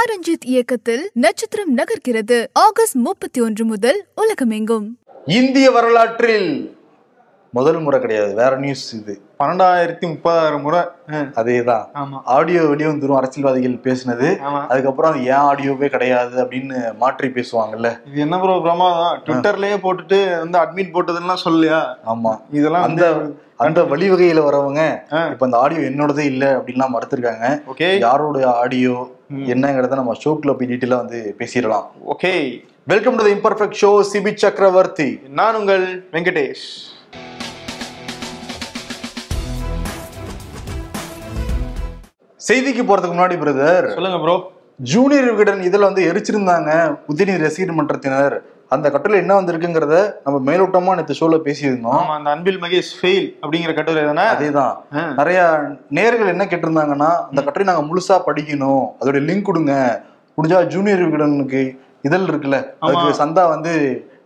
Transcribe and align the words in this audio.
ஆரஞ்சித் 0.00 0.44
இயக்கத்தில் 0.44 1.10
நட்சத்திரம் 1.12 1.76
நகர்கிறது. 1.76 2.46
ஆகஸ்ட் 2.52 2.96
முப்பத்தி 2.96 3.40
ஒன்று 3.40 3.64
முதல் 3.64 4.04
உலகமெங்கும். 4.14 4.98
இந்திய 5.26 5.70
வரலாற்றில் 5.70 6.78
முதல் 7.52 7.78
முறை 7.78 8.00
கிடையாது 8.00 8.34
வேற 8.34 8.56
நியூஸ் 8.56 8.94
இது. 8.94 9.20
பன்னெண்டாயிரத்தி 9.38 10.04
முப்பதாயிரம் 10.04 10.60
முறை 10.60 10.80
ஆ, 11.12 11.20
அதேதான். 11.40 11.84
ஆமா. 11.94 12.22
ஆடியோ 12.24 12.62
வெளியே 12.62 12.88
வந்துரும் 12.90 13.16
அரசியல்வாதிகள் 13.16 13.74
பேசினது. 13.86 14.28
அதுக்கப்புறம் 14.68 15.10
அது 15.12 15.24
ஏன் 15.24 15.44
ஆடியோவே 15.48 15.86
கிடையாது 15.88 16.44
அப்படின்னு 16.44 16.96
மாற்றி 16.98 17.28
பேசுவாங்கல்ல. 17.28 18.00
இது 18.04 18.20
என்ன 18.20 18.38
ப்ரோ 18.40 18.60
பிரமாதம்? 18.60 19.22
ட்விட்டர்லயே 19.26 19.78
போட்டுட்டு 19.84 20.38
வந்து 20.38 20.58
அட்மிட் 20.58 20.92
போட்டதுலாம் 20.92 21.44
சொல்லியா? 21.44 21.80
ஆமா. 22.06 22.40
இதெல்லாம் 22.50 22.82
அந்த 22.82 23.04
அந்த 23.56 23.82
வழிவகையில 23.82 24.44
வரவங்க. 24.44 24.82
இப்ப 25.32 25.46
அந்த 25.46 25.58
ஆடியோ 25.58 25.80
என்னோடதே 25.80 26.18
இல்ல 26.18 26.58
அப்படின்லாம் 26.58 26.94
மறுத்திருக்காங்க. 26.94 27.62
ஓகே. 27.66 27.98
யாரோட 27.98 28.50
ஆடியோ 28.52 28.94
என்னங்கிறத 29.32 29.94
நம்ம 29.94 30.14
ஷோக்குள்ள 30.24 30.52
போய் 30.52 30.68
டீட்டெயிலா 30.68 30.96
வந்து 30.96 31.36
பேசிடலாம். 31.38 31.84
Okay. 32.14 32.32
Welcome 32.84 33.16
to 33.16 33.26
imperfect 33.26 33.80
show 33.82 34.04
Sibi 34.12 34.34
Chakravarthy 34.34 35.20
நான் 35.28 35.54
உங்கள் 35.54 35.84
வெங்கடேஷ். 36.12 36.64
செய்திக்கு 42.48 42.82
போறதுக்கு 42.88 43.16
முன்னாடி 43.16 43.36
பிரதர் 43.42 43.86
சொல்லுங்க 43.96 44.18
ப்ரோ 44.22 44.36
ஜூனியர் 44.90 45.26
விகடன் 45.30 45.60
இதுல 45.68 45.88
வந்து 45.88 46.02
எரிச்சிருந்தாங்க. 46.10 46.70
உதயநிதி 47.10 47.42
ரசிகர் 47.46 47.78
மன்றத்தினர். 47.78 48.36
அந்த 48.74 48.86
கட்டுரை 48.92 49.16
என்ன 49.22 49.32
வந்திருக்குங்கிறத 49.38 49.96
நம்ம 50.24 50.36
மேலோட்டமா 50.48 50.92
நேற்று 50.98 51.16
ஷோல 51.20 51.38
பேசியிருந்தோம். 51.46 52.04
அந்த 52.16 52.30
அன்பில் 52.34 52.60
மகேஷ் 52.64 52.92
ஃபெயில் 52.98 53.26
அப்படிங்கிற 53.42 53.72
கட்டுரை 53.78 54.04
தானே 54.10 54.24
அதேதான். 54.34 54.74
நிறைய 55.20 55.40
நேர்கள் 55.98 56.32
என்ன 56.34 56.44
கேட்டிருந்தாங்கன்னா 56.52 57.10
அந்த 57.28 57.40
கட்டுரை 57.46 57.66
நாங்க 57.70 57.84
முழுசா 57.88 58.16
படிக்கணும். 58.28 58.84
அதோட 59.00 59.20
லிங்க் 59.28 59.48
கொடுங்க. 59.48 59.74
முடிஞ்சா 60.38 60.60
ஜூனியர் 60.74 61.04
விகடனுக்கு 61.06 61.62
இதழ் 62.08 62.28
இருக்குல்ல 62.30 62.58
அதுக்கு 62.86 63.20
சந்தா 63.22 63.42
வந்து 63.54 63.72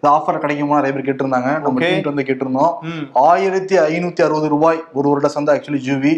இந்த 0.04 0.16
ஆஃபர் 0.16 0.38
கிடைக்குமா 0.38 0.80
நிறைய 0.80 0.96
பேர் 0.96 1.08
கேட்டிருந்தாங்க. 1.08 1.60
நம்ம. 1.60 1.80
டீம் 1.80 2.14
வந்து 2.14 2.22
கேட்டிருந்தோம். 2.22 2.72
ஆயிரத்தி 3.12 3.76
ஐநூத்தி 3.78 4.22
அறுபது 4.24 4.48
ரூபாய் 4.48 4.82
ஒரு 4.92 5.08
வருட 5.08 5.28
சந்தா 5.34 5.52
ஆக்சுவலி 5.54 5.80
ஜூவி. 5.86 6.12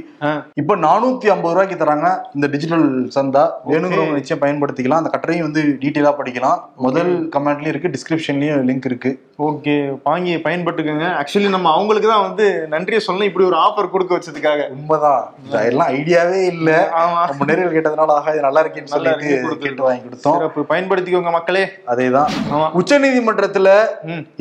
இப்ப 0.54 0.76
நானூத்தி 0.76 1.26
ஐம்பது 1.34 1.54
ரூபாய்க்கு 1.54 1.84
தராங்க 1.84 2.08
இந்த 2.34 2.46
டிஜிட்டல் 2.54 2.86
சந்தா. 3.16 3.42
வேணுங்கிறவங்க 3.68 4.12
நிச்சயம் 4.12 4.42
பயன்படுத்திக்கலாம். 4.42 5.00
அந்த 5.00 5.10
கட்டுரையும் 5.14 5.46
வந்து 5.48 5.62
டீட்டெயிலா 5.80 6.12
படிக்கலாம். 6.20 6.58
முதல் 6.76 7.12
கமெண்ட்லயும் 7.36 7.72
இருக்கு 7.72 7.90
டிஸ்கிரிப்ஷன்லயும் 7.96 8.66
லிங்க் 8.70 8.90
இருக்கு. 8.90 9.12
ஓகே 9.38 9.74
வாங்கி 10.04 10.34
பயன்பட்டுக்கோங்க 10.36 11.06
ஆக்சுவலி 11.20 11.48
நம்ம 11.48 11.70
அவங்களுக்கு 11.72 12.08
தான் 12.08 12.22
வந்து 12.26 12.66
நன்றியை 12.74 13.00
சொல்லணும். 13.06 13.28
இப்படி 13.30 13.46
ஒரு 13.46 13.56
ஆஃபர் 13.56 13.90
கொடுக்க 13.90 14.18
வச்சதுக்காக. 14.18 14.68
உண்மைதான். 14.76 15.24
இதெல்லாம் 15.48 15.88
ஐடியாவே 15.88 16.40
இல்ல. 16.46 16.70
ஆமா. 17.02 17.22
நம்ம 17.28 17.44
நேரில் 17.48 17.74
கேட்டதுனால 17.76 18.14
ஆகா 18.18 18.30
இது 18.30 18.40
நல்லா 18.40 18.64
இருக்கேன்னு 18.64 18.92
சொல்லிட்டு. 18.96 19.56
கேட்டு 19.60 19.82
வாங்கி 19.82 20.02
கொடுத்தோம். 20.06 20.66
பயன்படுத்திக்கோங்க 20.72 21.30
மக்களே. 21.38 21.64
அதேதான். 21.86 22.30
உச்ச 22.72 22.98
நீதிமன்றத்துல 22.98 23.74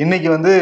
இன்னைக்கு 0.04 0.30
வந்து 0.30 0.54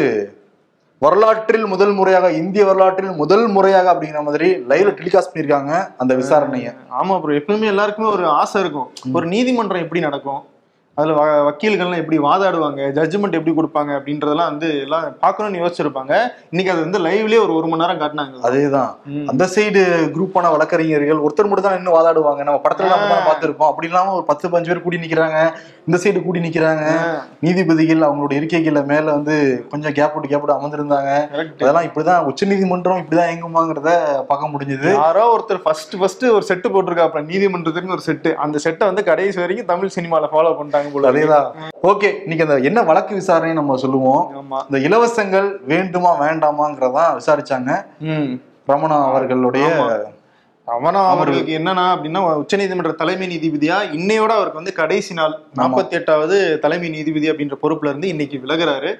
வரலாற்றில் 1.03 1.67
முதல் 1.73 1.93
முறையாக 1.93 2.27
இந்திய 2.41 2.63
வரலாற்றில் 2.65 3.19
முதல் 3.23 3.47
முறையாக 3.49 3.87
அப்படிங்கிற 3.93 4.21
மாதிரி 4.27 4.49
லைவ்ல 4.71 4.93
டெலிகாஸ்ட் 5.01 5.33
பண்ணிருக்காங்க 5.33 5.73
அந்த 6.03 6.13
விசாரணைய. 6.21 6.69
ஆமா 7.01 7.15
ப்ரோ 7.23 7.39
எப்பவுமே 7.41 7.67
எல்லாருக்குமே 7.73 8.09
ஒரு 8.17 8.25
ஆசை 8.41 8.61
இருக்கும். 8.65 8.89
ஒரு 9.17 9.27
நீதிமன்றம் 9.27 9.85
எப்படி 9.85 10.01
நடக்கும்? 10.01 10.43
அதுல 10.97 11.15
வ- 11.15 11.53
வக்கீல்கள்லாம் 11.53 11.97
எப்படி 11.97 12.19
வாதாடுவாங்க? 12.19 12.85
ஜட்ஜ்மெண்ட் 12.93 13.47
எப்படி 13.47 13.55
கொடுப்பாங்க? 13.57 13.93
அப்படின்றதெல்லாம் 13.93 14.45
வந்து 14.45 14.81
எல்லாம் 14.81 15.19
பார்க்கணும்னு 15.19 15.67
யோசிச்சிருப்பாங்க. 15.67 16.19
இன்னைக்கு 16.51 16.81
அது 16.81 16.81
வந்து 16.81 16.99
லைவ்லயே 16.99 17.43
ஒரு 17.43 17.55
ஒரு 17.55 17.67
மணி 17.67 17.87
நேரம் 17.87 17.99
காட்டினாங்க. 17.99 18.47
அதேதான். 18.47 18.97
ம். 19.05 19.29
அந்த 19.29 19.45
சைடு 19.45 19.83
குரூப்பான 20.11 20.51
வழக்கறிஞர்கள் 20.51 21.17
ஒருத்தர் 21.17 21.49
மட்டும் 21.49 21.63
தான் 21.63 21.75
நின்று 21.75 22.01
வாதாடுவாங்க. 22.01 22.43
நம்ம 22.43 22.61
படத்துல 22.69 22.89
தான் 22.89 23.27
பார்த்திருப்போம். 23.27 23.67
அப்படி 23.67 23.87
இல்லாம 23.87 24.13
ஒரு 24.13 24.25
பத்து 24.25 24.51
பஞ்சு 24.51 24.73
பேர் 24.73 24.83
கூடி 24.83 24.97
நிக்கிறாங்க. 24.97 25.53
இந்த 25.87 26.03
சைடு 26.03 26.23
கூடி 26.23 26.41
நிக்கிறாங்க. 26.41 26.89
நீதிபதிகள் 27.41 28.09
அவங்களோட 28.09 28.31
இருக்கைகள்ல 28.31 28.85
மேல 28.85 29.01
வந்து 29.01 29.67
கொஞ்சம் 29.71 29.93
கேப் 29.93 30.15
விட்டு 30.15 30.29
கேப் 30.29 30.45
விட்டு 30.45 30.67
அமர்ந்திருந்தாங்க. 30.67 31.31
அதெல்லாம் 31.63 31.83
இப்படிதான் 31.83 32.25
உச்ச 32.25 32.47
நீதிமன்றம் 32.47 32.97
இப்படிதான் 32.97 33.35
இயங்குமாங்கிறத 33.35 33.91
பார்க்க 34.23 34.49
முடிஞ்சது. 34.53 34.93
யாரோ 34.93 35.37
ஒருத்தர் 35.37 35.59
ஃபர்ஸ்ட் 35.59 35.99
ஃபர்ஸ்ட் 35.99 36.25
ஒரு 36.25 36.45
செட்டு 36.49 36.73
போட்டிருக்காப்ல 36.73 37.25
நீதிமன்றத்துக்கு 37.25 37.91
ஒரு 37.91 38.01
செட்டு 38.07 38.35
அந்த 38.35 38.59
செட்டை 38.59 38.87
வந்து 38.87 39.05
கடைசி 39.05 39.41
வரைக்கும் 39.41 39.67
தமிழ் 39.67 39.91
சினிமால 39.95 40.25
ஃபாலோ 40.33 40.55
பண்ணிட்டாங்க. 40.55 40.83
போல. 40.93 41.13
அதேதான். 41.13 41.49
ஓகே 41.91 42.11
இன்னைக்கு 42.23 42.47
அந்த 42.47 42.57
என்ன 42.71 42.83
வழக்கு 42.91 43.15
விசாரணை 43.21 43.55
நம்ம 43.61 43.77
சொல்லுவோம். 43.85 44.25
இந்த 44.69 44.81
இலவசங்கள் 44.89 45.49
வேண்டுமா 45.73 46.13
வேண்டாமாங்கிறதான் 46.25 47.15
விசாரிச்சாங்க. 47.21 47.71
ரமணா 48.73 48.99
அவர்களுடைய 49.13 49.69
ரமணா 50.69 51.01
அவர்களுக்கு 51.15 51.53
என்னன்னா 51.57 51.83
அப்படின்னா 51.95 52.21
உச்சநீதிமன்ற 52.43 52.93
தலைமை 53.01 53.27
நீதிபதியா 53.33 53.79
இன்னையோட 53.97 54.33
அவருக்கு 54.37 54.61
வந்து 54.61 54.73
கடைசி 54.79 55.13
நாள் 55.19 55.35
நாற்பத்தி 55.59 55.95
எட்டாவது 55.99 56.37
தலைமை 56.63 56.89
நீதிபதி 56.95 57.27
அப்படின்ற 57.31 57.57
பொறுப்புல 57.65 57.91
இருந்து 57.93 58.09
இன்னைக்கு 58.13 58.37
விலகுறாரு. 58.45 58.91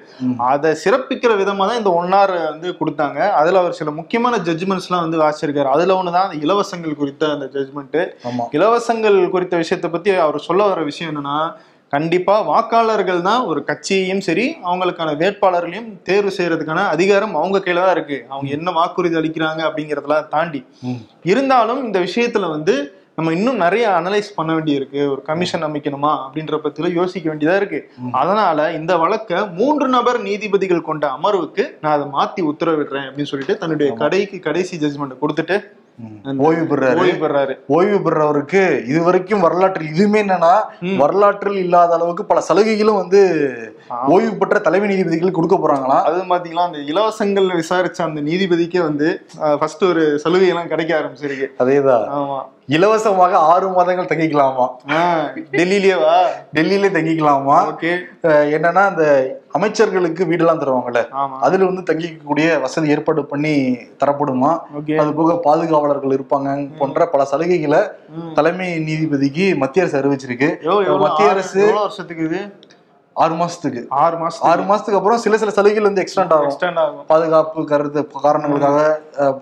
அதை 0.49 0.71
சிறப்பிக்கிற 0.83 1.31
விதமா 1.41 1.63
தான் 1.69 1.79
இந்த 1.81 1.93
ஒன்னார் 2.01 2.33
வந்து 2.51 2.71
கொடுத்தாங்க. 2.79 3.19
அதுல 3.39 3.61
அவர் 3.63 3.77
சில 3.79 3.91
முக்கியமான 3.99 4.41
ஜட்ஜ்மெண்ட்ஸ் 4.49 4.89
எல்லாம் 4.89 5.05
வந்து 5.05 5.21
வாசிச்சிருக்காரு. 5.23 5.71
அதுல 5.75 5.97
ஒண்ணுதான் 5.99 6.27
அந்த 6.27 6.39
இலவசங்கள் 6.47 6.99
குறித்த 7.01 7.31
அந்த 7.35 7.47
ஜட்ஜ்மெண்ட் 7.55 7.99
இலவசங்கள் 8.57 9.17
குறித்த 9.35 9.63
விஷயத்தை 9.63 9.89
பத்தி 9.95 10.13
அவர் 10.25 10.47
சொல்ல 10.49 10.67
வர 10.73 10.83
விஷயம் 10.91 11.11
என்னன்னா 11.13 11.39
கண்டிப்பா 11.95 12.35
வாக்காளர்கள் 12.47 13.21
தான் 13.21 13.45
ஒரு 13.45 13.63
கட்சியையும் 13.63 14.21
சரி 14.21 14.45
அவங்களுக்கான 14.63 15.15
வேட்பாளர்களையும் 15.17 15.89
தேர்வு 16.03 16.31
செய்யறதுக்கான 16.37 16.83
அதிகாரம் 16.87 17.35
அவங்க 17.35 17.57
கையில 17.59 17.83
தான் 17.83 17.95
இருக்கு 17.95 18.17
அவங்க 18.29 18.49
என்ன 18.49 18.71
வாக்குறுதி 18.71 19.15
அளிக்கிறாங்க 19.15 19.61
அப்படிங்கறதெல்லாம் 19.67 20.29
தாண்டி. 20.29 20.61
இருந்தாலும் 21.25 21.81
இந்த 21.85 21.99
விஷயத்துல 21.99 22.49
வந்து 22.49 22.75
நம்ம 23.17 23.31
இன்னும் 23.31 23.57
நிறைய 23.57 23.85
அனலைஸ் 23.89 24.35
பண்ண 24.35 24.53
வேண்டியிருக்கு 24.53 25.01
ஒரு 25.11 25.21
கமிஷன் 25.21 25.63
அமைக்கணுமா 25.63 26.11
அப்படின்ற 26.23 26.55
பத்தில 26.57 26.91
யோசிக்க 26.93 27.25
வேண்டியதா 27.29 27.55
இருக்கு 27.55 27.79
அதனால 28.11 28.71
இந்த 28.71 28.97
வழக்க 28.97 29.45
மூன்று 29.53 29.87
நபர் 29.87 30.19
நீதிபதிகள் 30.21 30.81
கொண்ட 30.81 31.07
அமர்வுக்கு 31.09 31.65
நான் 31.81 31.93
அதை 31.93 32.07
மாத்தி 32.11 32.43
உத்தரவிடுறேன் 32.51 33.07
அப்படின்னு 33.07 33.23
சொல்லிட்டு 33.23 33.57
தன்னுடைய 33.57 33.91
கடைக்கு 33.93 34.39
கடைசி 34.39 34.77
ஜட்ஜ்மெண்ட் 34.77 35.21
கொடுத்துட்டு. 35.21 35.57
ஓய்வு 36.37 36.75
பெறாரு. 36.75 36.97
ஓய்வு 36.97 37.27
பெறாரு. 37.27 37.55
ஓய்வு 37.67 38.11
பெறவருக்கு 38.11 38.85
இது 38.85 39.03
வரைக்கும் 39.03 39.39
வரலாற்றில் 39.39 39.87
இதுவுமே 39.87 40.15
என்னன்னா. 40.15 40.55
வரலாற்றில் 40.97 41.55
இல்லாத 41.55 41.93
அளவுக்கு 41.93 42.25
பல 42.25 42.41
சலுகைகளும் 42.41 42.95
வந்து. 42.95 43.21
ஓய்வு 44.07 44.35
பெற்ற 44.35 44.59
தலைமை 44.59 44.89
நீதிபதிகள் 44.89 45.31
கொடுக்க 45.31 45.55
போறாங்களாம். 45.55 46.01
அது 46.01 46.21
பாத்தீங்களா 46.21 46.71
அந்த 46.71 46.77
இலவசங்கள் 46.77 47.63
விசாரிச்ச 47.63 48.01
அந்த 48.01 48.21
நீதிபதிக்கே 48.21 48.81
வந்து 48.81 49.25
ஃபர்ஸ்ட் 49.37 49.83
ஒரு 49.83 50.19
சலுகை 50.19 50.47
எல்லாம் 50.47 50.67
கிடைக்க 50.67 50.99
ஆரம்பிச்சிருக்கு. 50.99 51.47
அதேதான். 51.59 52.03
ஆமா. 52.13 52.41
இலவசமாக 52.67 53.37
ஆறு 53.37 53.69
மாதங்கள் 53.69 54.05
தங்கிக்கலாமா? 54.05 54.67
ஆஹ் 54.87 55.45
டெல்லியிலேயே 55.51 56.01
வா. 56.01 56.27
டெல்லியிலே 56.53 56.89
தங்கிக்கலாமா? 56.89 57.75
என்னன்னா 58.23 58.87
அந்த 58.87 59.03
அமைச்சர்களுக்கு 59.55 60.23
வீடெல்லாம் 60.29 60.61
தருவாங்கல்ல? 60.61 61.01
அதுல 61.45 61.67
வந்து 61.69 61.83
தங்கிக்கக்கூடிய 61.89 62.47
வசதி 62.63 62.93
ஏற்பாடு 62.95 63.21
பண்ணி 63.31 63.53
தரப்படுமா? 64.03 64.51
அது 65.03 65.11
போக 65.19 65.39
பாதுகாவலர்கள் 65.47 66.15
இருப்பாங்க 66.17 66.49
போன்ற 66.79 67.07
பல 67.13 67.27
சலுகைகளை 67.31 67.81
தலைமை 68.39 68.69
நீதிபதிக்கு 68.87 69.47
மத்திய 69.63 69.85
அரசு 69.85 69.99
அறிவிச்சிருக்கு. 70.01 70.49
மத்திய 71.05 71.29
அரசு 71.35 71.61
வருஷத்துக்கு 71.79 72.25
இது? 72.29 72.41
ஆறு 73.15 73.35
மாசத்துக்கு. 73.39 73.81
ஆறு 74.03 74.15
மாசம் 74.21 74.45
ஆறு 74.49 74.63
மாசத்துக்கு 74.69 74.97
அப்புறம் 74.99 75.21
சில 75.25 75.37
சில 75.41 75.51
சலுகைகள் 75.57 75.87
வந்து 75.87 76.03
எக்ஸ்டெண்ட் 76.03 76.33
ஆகும். 76.37 76.47
எக்ஸ்டெண்ட் 76.49 76.79
ஆகும். 76.81 77.05
பாதுகாப்பு 77.11 77.59
கருத்து 77.69 78.01
காரணங்களுக்காக 78.25 78.79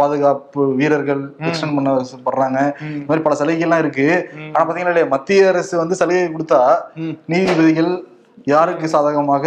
பாதுகாப்பு 0.01 0.63
வீரர்கள் 0.79 1.23
எக்ஸ்டெண்ட் 1.47 1.77
பண்ணப்படுறாங்க 1.77 2.59
ம். 2.81 2.91
இந்த 2.93 3.07
மாதிரி 3.07 3.25
பல 3.27 3.37
சலுகைகள்லாம் 3.39 3.83
இருக்கு. 3.85 4.07
ஆனா 4.53 4.63
பாத்தீங்கன்னா 4.67 5.07
மத்திய 5.15 5.47
அரசு 5.53 5.73
வந்து 5.77 5.95
சலுகை 6.01 6.23
கொடுத்தா. 6.35 6.61
நீதிபதிகள் 7.33 7.91
யாருக்கு 8.53 8.93
சாதகமாக 8.93 9.45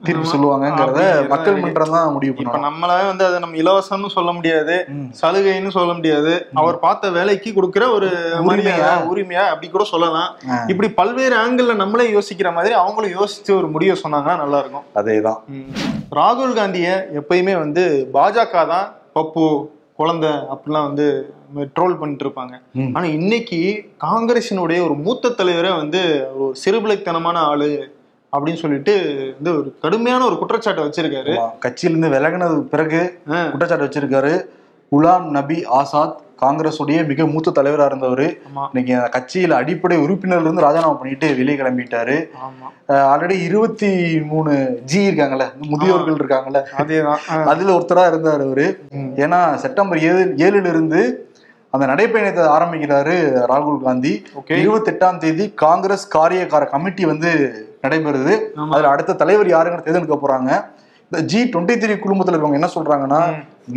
தீர்ப்பு 0.00 0.30
சொல்லுவாங்கங்கிறத 0.32 1.02
மக்கள் 1.30 1.60
மன்றம் 1.60 1.92
தான் 1.94 2.10
முடிவு 2.14 2.32
இப்ப 2.32 2.38
பண்ணுவாங்க 2.40 2.64
நம்மள 2.66 2.96
வந்து 3.10 3.24
அதை 3.28 3.36
நம்ம 3.42 3.58
இலவசம்னு 3.62 4.08
சொல்ல 4.14 4.30
முடியாது. 4.38 4.74
சலுகைன்னு 5.20 5.70
சொல்ல 5.76 5.92
முடியாது 5.98 6.32
அவர் 6.60 6.76
பார்த்த 6.78 7.10
வேலைக்கு 7.16 7.50
கொடுக்கிற 7.52 7.84
ஒரு 7.96 8.08
உரிமையா? 8.48 8.90
உரிமையா 9.12 9.44
அப்படி 9.52 9.68
கூட 9.68 9.84
சொல்லலாம். 9.92 10.28
இப்படி 10.72 10.88
பல்வேறு 10.98 11.36
ஆங்கிள் 11.44 11.80
நம்மளே 11.82 12.06
யோசிக்கிற 12.16 12.50
மாதிரி 12.52 12.74
அவங்களும் 12.82 13.16
யோசிச்சு 13.18 13.52
ஒரு 13.60 13.70
முடிவை 13.76 13.96
சொன்னாங்கன்னா 14.02 14.36
நல்லா 14.36 14.60
இருக்கும் 14.62 14.86
அதேதான். 15.02 15.40
ராகுல் 16.20 16.56
காந்திய 16.58 16.90
எப்பயுமே 17.20 17.56
வந்து 17.64 17.84
பாஜக 18.18 18.66
தான் 18.74 18.86
பப்பு 19.18 19.46
குழந்தை 20.00 20.34
அப்படிலாம் 20.52 20.88
வந்து 20.90 21.08
ட்ரோல் 21.56 21.98
பண்ணிட்டு 21.98 22.28
இருப்பாங்க. 22.28 22.60
ஆனா 22.94 23.06
இன்னைக்கு 23.06 23.84
காங்கிரசினுடைய 24.04 24.84
ஒரு 24.84 24.94
மூத்த 24.94 25.28
தலைவரே 25.28 25.76
வந்து 25.76 26.26
ஒரு 26.38 26.54
சிறுபிளைத்தனமான 26.64 27.34
ஆளு 27.34 27.92
அப்படின்னு 28.36 28.54
சொல்லிட்டு 28.54 28.94
வந்து 29.42 29.58
ஒரு 29.58 29.76
கடுமையான 29.80 30.24
ஒரு 30.24 30.38
குற்றச்சாட்டை 30.38 30.84
வச்சிருக்காரு. 30.84 31.34
கட்சியிலிருந்து 31.60 32.10
விலகினது 32.10 32.60
பிறகு. 32.60 33.18
குற்றச்சாட்டு 33.50 33.84
வச்சிருக்காரு. 33.84 34.44
குலாம் 34.92 35.24
நபி 35.24 35.64
ஆசாத் 35.70 36.14
காங்கிரஸுடைய 36.42 37.06
மிக 37.06 37.26
மூத்த 37.26 37.52
தலைவரா 37.56 37.84
இருந்தவர். 37.84 38.34
இன்னைக்கு 38.72 39.18
கட்சியில 39.18 39.50
அடிப்படை 39.50 39.98
உறுப்பினர்ல 39.98 40.40
இருந்து 40.40 40.62
ராஜினாமா 40.62 40.92
பண்ணிட்டு 40.92 41.36
வெளியே 41.36 41.56
கிளம்பிட்டாரு. 41.56 42.24
ஆல்ரெடி 42.88 43.42
இருபத்தி 43.42 44.20
மூணு 44.20 44.80
ஜி 44.84 45.10
இருக்காங்கல்ல 45.10 45.44
முதியோர்கள் 45.60 46.14
இருக்காங்கல்ல. 46.14 46.62
அதேதான். 46.78 47.42
அதுல 47.44 47.76
ஒருத்தரா 47.76 48.08
இருந்தார் 48.08 48.40
அவரு. 48.40 48.78
ஏன்னா 49.16 49.54
செப்டம்பர் 49.54 49.98
ஏழு 49.98 50.34
ஏழுல 50.36 50.68
இருந்து 50.68 51.28
அந்த 51.74 51.84
நடைப்பயணத்தை 51.90 52.42
ஆரம்பிக்கிறாரு 52.56 53.14
ராகுல் 53.52 53.78
காந்தி. 53.86 54.12
இருபத்தி 54.62 54.90
எட்டாம் 54.92 55.18
தேதி 55.22 55.44
காங்கிரஸ் 55.64 56.04
காரியக்கார 56.16 56.64
கமிட்டி 56.74 57.04
வந்து 57.12 57.30
நடைபெறுது. 57.84 58.34
அதுல 58.74 58.92
அடுத்த 58.94 59.16
தலைவர் 59.22 59.48
யாருன்னு 59.54 59.84
தேர்ந்தெடுக்க 59.86 60.18
போறாங்க. 60.24 60.50
இந்த 61.06 61.18
ஜி 61.30 61.40
டுவெண்ட்டி 61.54 61.74
த்ரீ 61.80 61.96
குடும்பத்துல 62.04 62.34
இருக்கவங்க 62.34 62.60
என்ன 62.60 62.70
சொல்றாங்கன்னா 62.76 63.22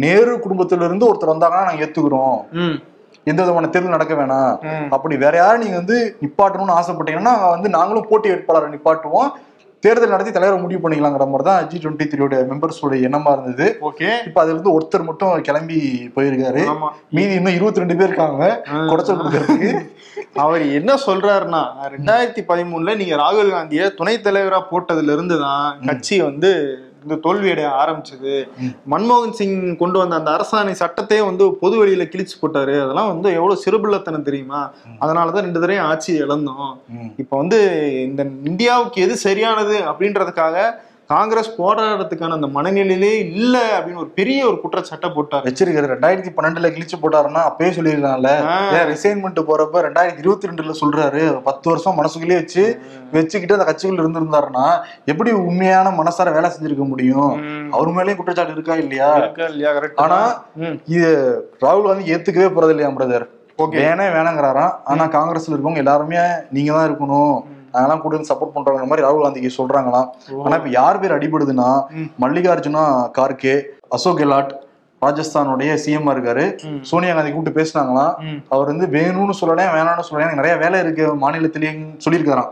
நேரு 0.03 0.35
குடும்பத்துல 0.45 0.87
இருந்து 0.89 1.07
ஒருத்தர் 1.09 1.33
வந்தாங்கன்னா 1.33 1.67
நாங்க 1.69 1.83
ஏத்துக்கிறோம். 1.85 2.37
எந்த 3.31 3.39
விதமான 3.43 3.67
தேர்தல் 3.71 3.95
நடக்க 3.95 4.13
வேணாம். 4.19 4.53
அப்படி 4.95 5.15
வேற 5.23 5.33
யாரும் 5.37 5.63
நீங்க 5.63 5.77
வந்து 5.81 5.97
நிப்பாட்டணும்னு 6.23 6.77
ஆசைப்பட்டீங்கன்னா 6.79 7.33
வந்து 7.55 7.69
நாங்களும் 7.77 8.09
போட்டி 8.11 8.27
வேட்பாளரை 8.31 8.69
நிப்பாட்டுவோம். 8.75 9.29
தேர்தல் 9.83 10.13
நடத்தி 10.13 10.31
தலைவரை 10.31 10.59
முடிவு 10.61 10.81
பண்ணிக்கலாங்கிற 10.83 11.25
மாதிரி 11.31 11.45
தான் 11.49 11.67
ஜி 11.69 11.77
டுவெண்ட்டி 11.77 12.05
த்ரீயோட 12.11 12.37
மெம்பர்ஸோட 12.51 12.93
எண்ணமா 13.07 13.31
இருந்தது. 13.35 13.67
ஓகே 13.89 14.09
இப்ப 14.27 14.41
அதுல 14.41 14.55
இருந்து 14.55 14.73
ஒருத்தர் 14.77 15.07
மட்டும் 15.09 15.33
கிளம்பி 15.41 15.77
போயிருக்காரு. 16.15 16.63
மீதி 17.11 17.33
இன்னும் 17.33 17.57
இருபத்தி 17.57 17.83
ரெண்டு 17.83 17.97
பேர் 17.99 18.09
இருக்காங்க. 18.09 18.43
குறைச்சல் 18.91 19.21
கொடுக்கறதுக்கு. 19.21 19.71
அவர் 20.43 20.63
என்ன 20.69 20.91
சொல்றாருன்னா 21.05 21.61
ரெண்டாயிரத்தி 21.93 22.41
பதிமூணுல 22.49 22.95
நீங்க 22.95 23.15
ராகுல் 23.15 23.51
காந்திய 23.51 23.81
துணைத் 23.99 24.25
தலைவரா 24.27 24.59
போட்டதுல 24.71 25.11
இருந்து 25.11 25.35
தான் 25.39 25.77
கட்சி 25.85 26.15
வந்து 26.21 26.51
இந்த 27.03 27.15
தோல்வியடைய 27.25 27.67
ஆரம்பிச்சது. 27.81 28.33
மன்மோகன் 28.93 29.37
சிங் 29.39 29.55
கொண்டு 29.81 29.99
வந்த 29.99 30.15
அந்த 30.19 30.31
அரசாணை 30.37 30.73
சட்டத்தையே 30.83 31.23
வந்து 31.29 31.45
பொது 31.61 31.75
வெளியில 31.81 32.05
கிழிச்சு 32.13 32.35
போட்டாரு. 32.41 32.75
அதெல்லாம் 32.85 33.11
வந்து 33.13 33.29
எவ்வளவு 33.39 33.61
சிறுபிள்ளத்தனம் 33.65 34.27
தெரியுமா? 34.29 34.61
அதனாலதான் 35.01 35.45
ரெண்டு 35.47 35.61
தடவையும் 35.63 35.87
ஆட்சி 35.91 36.11
இழந்தோம். 36.23 36.73
இப்ப 37.17 37.37
வந்து 37.37 37.59
இந்த 38.09 38.23
இந்தியாவுக்கு 38.43 39.01
எது 39.07 39.17
சரியானது 39.27 39.77
அப்படின்றதுக்காக 39.91 40.67
காங்கிரஸ் 41.09 41.61
போராடுறதுக்கான 41.61 42.31
அந்த 42.31 42.47
மனநிலையிலே 42.47 43.11
இல்ல 43.29 43.57
அப்படின்னு 43.75 43.95
ஒரு 43.95 44.09
பெரிய 44.09 44.47
ஒரு 44.47 44.61
குற்றச்சாட்டை 44.61 45.09
போட்டாரு. 45.09 45.45
வச்சிருக்காரு 45.47 45.91
ரெண்டாயிரத்தி 45.93 46.31
பன்னெண்டுல 46.37 46.69
கிழிச்சு 46.69 46.97
போட்டாருன்னா 47.01 47.41
அப்பயே. 47.49 47.69
ஏன் 48.71 48.87
ரிசைன்மெண்ட் 48.89 49.39
போறப்ப 49.49 49.83
ரெண்டாயிரத்தி 49.87 50.17
இருபத்தி 50.17 50.47
ரெண்டுல 50.47 50.73
சொல்றாரு 50.81 51.41
பத்து 51.41 51.69
வருஷம் 51.69 51.95
மனசுக்குள்ளேயே 51.95 52.39
வச்சு 52.39 52.63
வச்சுக்கிட்டு 53.11 53.57
அந்த 53.57 53.67
கட்சிக்குள்ள 53.69 54.03
இருந்திருந்தாருன்னா 54.03 54.65
எப்படி 55.05 55.31
உண்மையான 55.31 55.89
மனசார 55.89 56.33
வேலை 56.33 56.49
செஞ்சிருக்க 56.49 56.87
முடியும். 56.87 57.31
அவர் 57.71 57.89
மேலயும் 57.89 58.15
குற்றச்சாட்டு 58.15 58.53
இருக்கா 58.53 58.75
இல்லையா? 58.75 59.09
இல்லையா? 59.47 59.71
ஆனா. 60.05 60.19
இது 60.85 61.09
ராகுல் 61.61 61.83
காந்தி 61.83 62.13
ஏத்துக்கவே 62.13 62.49
போறது 62.49 62.69
இல்லையா 62.69 62.89
பிரதர். 62.89 63.27
வேணே 63.59 64.07
வேணாங்கிறாராம். 64.15 64.73
ஆனா 64.83 65.05
காங்கிரஸ்ல 65.05 65.53
இருக்கவங்க 65.53 65.75
எல்லாருமே 65.75 66.19
நீங்க 66.51 66.73
தான் 66.73 66.89
இருக்கணும் 66.89 67.37
நாங்கெல்லாம் 67.73 68.03
கூட 68.05 68.21
சப்போர்ட் 68.29 68.55
பண்றவங்க 68.55 68.87
மாதிரி 68.91 69.05
ராகுல் 69.07 69.25
காந்திக்கு 69.25 69.57
சொல்றாங்களாம். 69.59 70.07
ஆனா 70.45 70.55
இப்ப 70.59 70.71
யார் 70.79 71.01
பேர் 71.01 71.17
அடிபடுதுன்னா 71.17 71.69
மல்லிகார்ஜுனா 72.23 72.85
கார்கே 73.17 73.55
அசோக் 73.97 74.19
கெலாட் 74.21 74.53
ராஜஸ்தானுடைய 75.01 75.71
சிஎம் 75.83 76.11
இருக்காரு. 76.13 76.45
சோனியா 76.89 77.13
காந்தி 77.15 77.31
கூப்பிட்டு 77.31 77.59
பேசினாங்களாம். 77.59 78.13
அவர் 78.53 78.69
வந்து 78.71 78.85
வேணும்னு 78.95 79.35
சொல்லலாம் 79.39 79.73
வேணாம்னு 79.75 80.05
சொல்லலாம் 80.07 80.27
எனக்கு 80.27 80.41
நிறைய 80.41 80.55
வேலை 80.63 80.77
இருக்கு 80.85 81.05
மாநிலத்திலேயும் 81.23 81.83
சொல்லியிருக்காராம் 82.05 82.51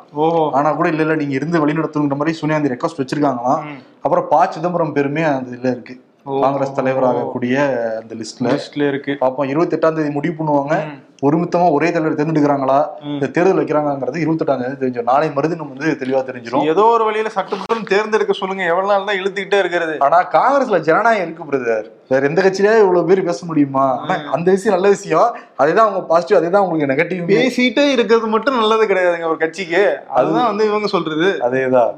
ஆனா 0.57 0.71
கூட 0.79 0.87
இல்ல 0.93 1.05
இல்ல 1.05 1.15
நீங்க 1.21 1.35
இருந்து 1.39 1.61
வழிநடத்துங்கிற 1.63 2.17
மாதிரி 2.21 2.37
சோனியா 2.41 2.57
காந்தி 2.57 2.73
ரெக்வஸ்ட் 2.73 3.01
வச்சிருக்காங்களாம். 3.01 3.63
அப்புறம் 4.03 4.27
ப 4.33 4.43
சிதம்பரம் 4.55 4.95
பேருமே 4.97 5.23
அந்த 5.31 5.49
இதுல 5.55 5.71
இருக்கு. 5.75 5.95
காங்கிரஸ் 6.25 6.73
தலைவராக 6.73 7.23
கூடிய 7.31 7.57
அந்த 8.01 8.15
லிஸ்ட்ல. 8.15 8.45
லிஸ்ட்ல 8.45 8.87
இருக்கு. 8.87 9.17
பாப்போம் 9.21 9.47
இருபத்தி 9.47 9.77
எட்டாம் 9.77 9.93
தேதி 9.93 10.09
முடிவு 10.09 10.35
பண்ணுவாங்க. 10.39 10.75
ஒருமித்தமா 11.23 11.71
ஒரே 11.71 11.91
தலைவர் 11.91 12.17
தேர்ந்தெடுக்கிறாங்களா. 12.19 12.87
இந்த 13.03 13.27
தேர்தல் 13.27 13.59
வைக்கிறாங்கிறது 13.59 14.17
இருபத்தி 14.17 14.45
எட்டாம் 14.45 14.61
தேதி 14.61 14.75
தெரிஞ்சிடும். 14.81 15.03
நாளை 15.03 15.27
நம்ம 15.27 15.73
வந்து 15.77 15.97
தெளிவா 15.99 16.21
தெரிஞ்சிடும். 16.29 16.65
ஏதோ 16.65 16.83
ஒரு 16.83 17.03
வழியில 17.03 17.29
சட்டமன்றம் 17.29 17.83
தேர்ந்தெடுக்க 17.83 18.33
சொல்லுங்க. 18.33 18.63
எவ்வளவு 18.63 18.91
நாள் 18.93 19.05
தான் 19.05 19.15
இழுத்துக்கிட்டே 19.15 19.59
இருக்கிறது. 19.59 19.95
ஆனா 19.99 20.29
காங்கிரஸ்ல 20.29 20.79
ஜனநாயகம் 20.79 21.25
இருக்கு 21.25 21.43
பிரதர் 21.51 21.85
வேற 22.07 22.27
எந்த 22.27 22.41
கட்சியிலே 22.41 22.79
இவ்வளவு 22.79 23.05
பேர் 23.05 23.23
பேச 23.23 23.45
முடியுமா? 23.45 24.05
அந்த 24.31 24.51
விஷயம் 24.51 24.79
நல்ல 24.79 24.95
விஷயம். 24.95 25.37
அதேதான் 25.63 25.85
அவங்க 25.85 26.01
பாசிட்டிவ் 26.01 26.37
அதேதான் 26.39 26.67
உங்களுக்கு 26.67 26.91
நெகட்டிவ் 26.93 27.23
பேசிட்டே 27.31 27.91
இருக்கிறது 27.91 28.27
மட்டும் 28.27 28.55
நல்லது 28.55 28.87
கிடையாதுங்க 28.87 29.27
ஒரு 29.27 29.37
கட்சிக்கு. 29.37 29.97
அதுதான் 30.07 30.45
வந்து 30.45 30.67
இவங்க 30.67 30.87
சொல்றது. 30.87 31.31
அதேதான். 31.41 31.93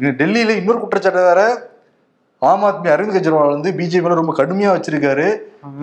டெல்லியில 0.00 0.48
இன்னொரு 0.48 0.80
குற்றச்சாட்டு 0.80 1.18
வேற. 1.18 1.74
ஆம் 2.42 2.64
ஆத்மி 2.68 2.88
அரவிந்த் 2.92 3.14
கெஜ்ரிவால் 3.16 3.52
வந்து 3.54 3.68
பிஜேபி 3.78 4.16
ரொம்ப 4.18 4.32
கடுமையா 4.38 4.70
வச்சிருக்காரு 4.74 5.26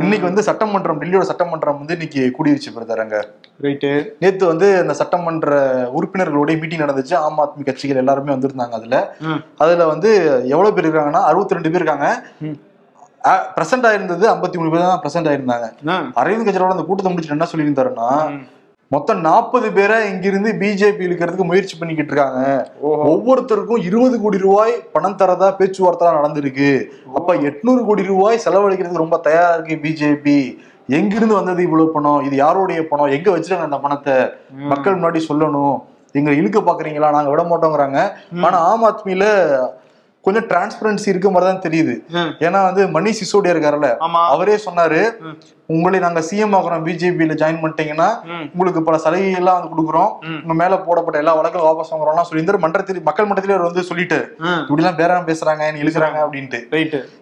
இன்னைக்கு 0.01 0.25
வந்து 0.27 0.41
சட்டமன்றம் 0.47 0.99
டெல்லியோட 1.01 1.25
சட்டமன்றம் 1.29 1.79
வந்து 1.79 1.95
இன்னைக்கு 1.97 2.21
கூடிருச்சு 2.37 2.73
பிரதர் 2.75 3.01
அங்க 3.03 3.17
ரைட்டு 3.65 3.89
நேத்து 4.19 4.43
வந்து 4.51 4.67
இந்த 4.83 4.93
சட்டமன்ற 4.99 5.55
உறுப்பினர்களுடைய 5.97 6.57
மீட்டிங் 6.61 6.83
நடந்துச்சு 6.85 7.15
ஆம் 7.23 7.41
ஆத்மி 7.43 7.63
கட்சிகள் 7.69 8.01
எல்லாருமே 8.03 8.33
வந்திருந்தாங்க 8.35 8.77
அதுல. 8.79 8.97
அதுல 9.63 9.87
வந்து 9.93 10.11
எவ்வளவு 10.55 10.75
பேர் 10.75 10.87
இருக்காங்கன்னா 10.87 11.23
அறுபத்தி 11.31 11.57
ரெண்டு 11.57 11.71
பேர் 11.73 11.83
இருக்காங்க. 11.83 12.07
பிரசன்ட் 13.57 13.87
ஆயிருந்தது 13.89 14.25
ஐம்பத்தி 14.33 14.57
மூணு 14.59 14.71
பேர் 14.71 14.85
தான் 14.85 15.03
பிரசன்ட் 15.03 15.29
ஆயிருந்தாங்க. 15.31 15.67
அரவிந்த் 16.21 16.47
கெஜ்ரிவால் 16.49 16.75
அந்த 16.75 16.85
கூட்டத்தை 16.87 17.11
முடிச்சுட்டு 17.13 17.37
என்ன 17.37 17.49
சொல்லியிருந்தாருன்னா. 17.53 18.09
மொத்தம் 18.93 19.21
நாற்பது 19.27 19.67
பேரை 19.75 19.97
இங்கிருந்து 20.11 20.49
பிஜேபி 20.61 21.05
இழுக்கிறதுக்கு 21.07 21.45
முயற்சி 21.49 21.75
பண்ணிக்கிட்டு 21.77 22.13
இருக்காங்க. 22.13 22.41
ஒவ்வொருத்தருக்கும் 23.11 23.85
இருபது 23.89 24.15
கோடி 24.23 24.37
ரூபாய் 24.45 24.73
பணம் 24.95 25.17
தரதா 25.21 25.47
பேச்சுவார்த்தை 25.59 26.11
நடந்திருக்கு. 26.17 26.69
அப்ப 27.17 27.35
எட்நூறு 27.49 27.81
கோடி 27.87 28.03
ரூபாய் 28.11 28.43
செலவழிக்கிறதுக்கு 28.45 29.03
ரொம்ப 29.03 29.19
தயாரா 29.27 29.53
இருக்கு 29.55 29.77
பிஜேபி 29.85 30.37
எங்கிருந்து 30.97 31.35
வந்தது 31.39 31.61
இவ்வளவு 31.67 31.95
பணம்? 31.95 32.23
இது 32.27 32.35
யாருடைய 32.43 32.79
பணம்? 32.91 33.13
எங்க 33.17 33.29
வச்சிருக்காங்க 33.31 33.69
அந்த 33.69 33.79
பணத்தை? 33.85 34.17
மக்கள் 34.71 34.97
முன்னாடி 34.97 35.21
சொல்லணும். 35.29 35.77
எங்க 36.19 36.31
இழுக்க 36.39 36.59
பாக்குறீங்களா? 36.59 37.13
நாங்க 37.17 37.29
விட 37.33 37.43
மாட்டோங்கிறாங்க. 37.51 37.99
ஆனா 38.47 38.57
ஆம் 38.71 38.85
ஆத்மியில 38.89 39.25
கொஞ்சம் 40.25 40.45
டிரான்ஸ்பரன்சி 40.51 41.07
இருக்க 41.11 41.29
மாதிரி 41.31 41.47
தான் 41.49 41.65
தெரியுது. 41.65 41.93
ஏன்னா 42.45 42.59
வந்து 42.67 42.83
மணிஷ் 42.97 43.19
சிசோடியா 43.21 43.53
இருக்காருல்ல 43.55 43.89
அவரே 44.35 44.55
சொன்னாரு. 44.67 45.01
உங்களை 45.73 45.97
நாங்க 46.03 46.21
சிஎம் 46.27 46.53
ஆக்குறோம் 46.55 46.83
பிஜேபியில 46.85 47.33
ஜாயின் 47.41 47.59
பண்ணிட்டீங்கன்னா. 47.61 48.07
உங்களுக்கு 48.53 48.81
பல 48.87 48.95
சலுகை 49.03 49.29
எல்லாம் 49.39 49.57
வந்து 49.57 49.71
கொடுக்குறோம். 49.73 50.09
உங்க 50.43 50.55
மேல 50.61 50.77
போடப்பட்ட 50.85 51.17
எல்லா 51.21 51.33
வழக்கும் 51.37 51.65
வாபஸ் 51.67 51.91
வாங்குறோம்லாம் 51.93 52.27
சொல்லியிருந்தாரு 52.29 52.61
மன்றத்தில் 52.63 52.99
மக்கள் 53.07 53.27
மன்றத்திலே 53.29 53.55
அவர் 53.55 53.67
வந்து 53.69 53.83
சொல்லிட்டு. 53.89 54.19
இப்படி 54.63 54.81
எல்லாம் 54.83 54.97
பேரம் 54.99 55.27
பேசுறாங்க 55.29 55.69
இழுக்கிறாங்க 55.83 56.19
அப்படின்ட்டு. 56.25 56.59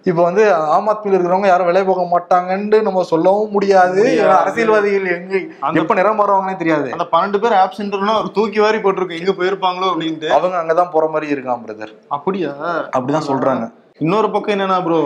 இப்ப 0.10 0.20
வந்து 0.30 0.44
ஆம் 0.76 0.90
ஆத்மியில 0.94 1.16
இருக்கிறவங்க 1.18 1.50
யாரும் 1.52 1.70
விலை 1.70 1.84
போக 1.90 2.06
மாட்டாங்கன்னு 2.14 2.80
நம்ம 2.88 3.06
சொல்லவும் 3.14 3.54
முடியாது. 3.58 4.04
அரசியல்வாதிகள் 4.40 5.08
எங்க 5.18 5.36
எப்ப 5.84 6.00
நிறம் 6.02 6.20
மாறுவாங்கன்னே 6.22 6.58
தெரியாது. 6.64 6.90
அந்த 6.98 7.08
பன்னெண்டு 7.14 7.42
பேர் 7.46 7.58
ஆப்சென்ட்னா 7.64 8.18
தூக்கி 8.40 8.62
வாரி 8.66 8.82
போட்டிருக்கு 8.86 9.20
எங்க 9.22 9.36
போயிருப்பாங்களோ 9.42 9.92
அப்படின்ட்டு. 9.94 10.32
அவங்க 10.40 10.58
அங்கதான் 10.64 10.94
போற 10.96 11.08
மாதிரி 11.16 11.34
இருக்கான் 11.36 11.64
பிரதர் 11.68 11.94
அப்படியா? 12.18 12.54
அப்படிதான் 12.98 13.28
சொல்றாங்க. 13.28 13.66
இன்னொரு 14.04 14.28
பக்கம் 14.34 14.54
என்னன்னா 14.54 14.78
ப்ரோ. 14.86 15.00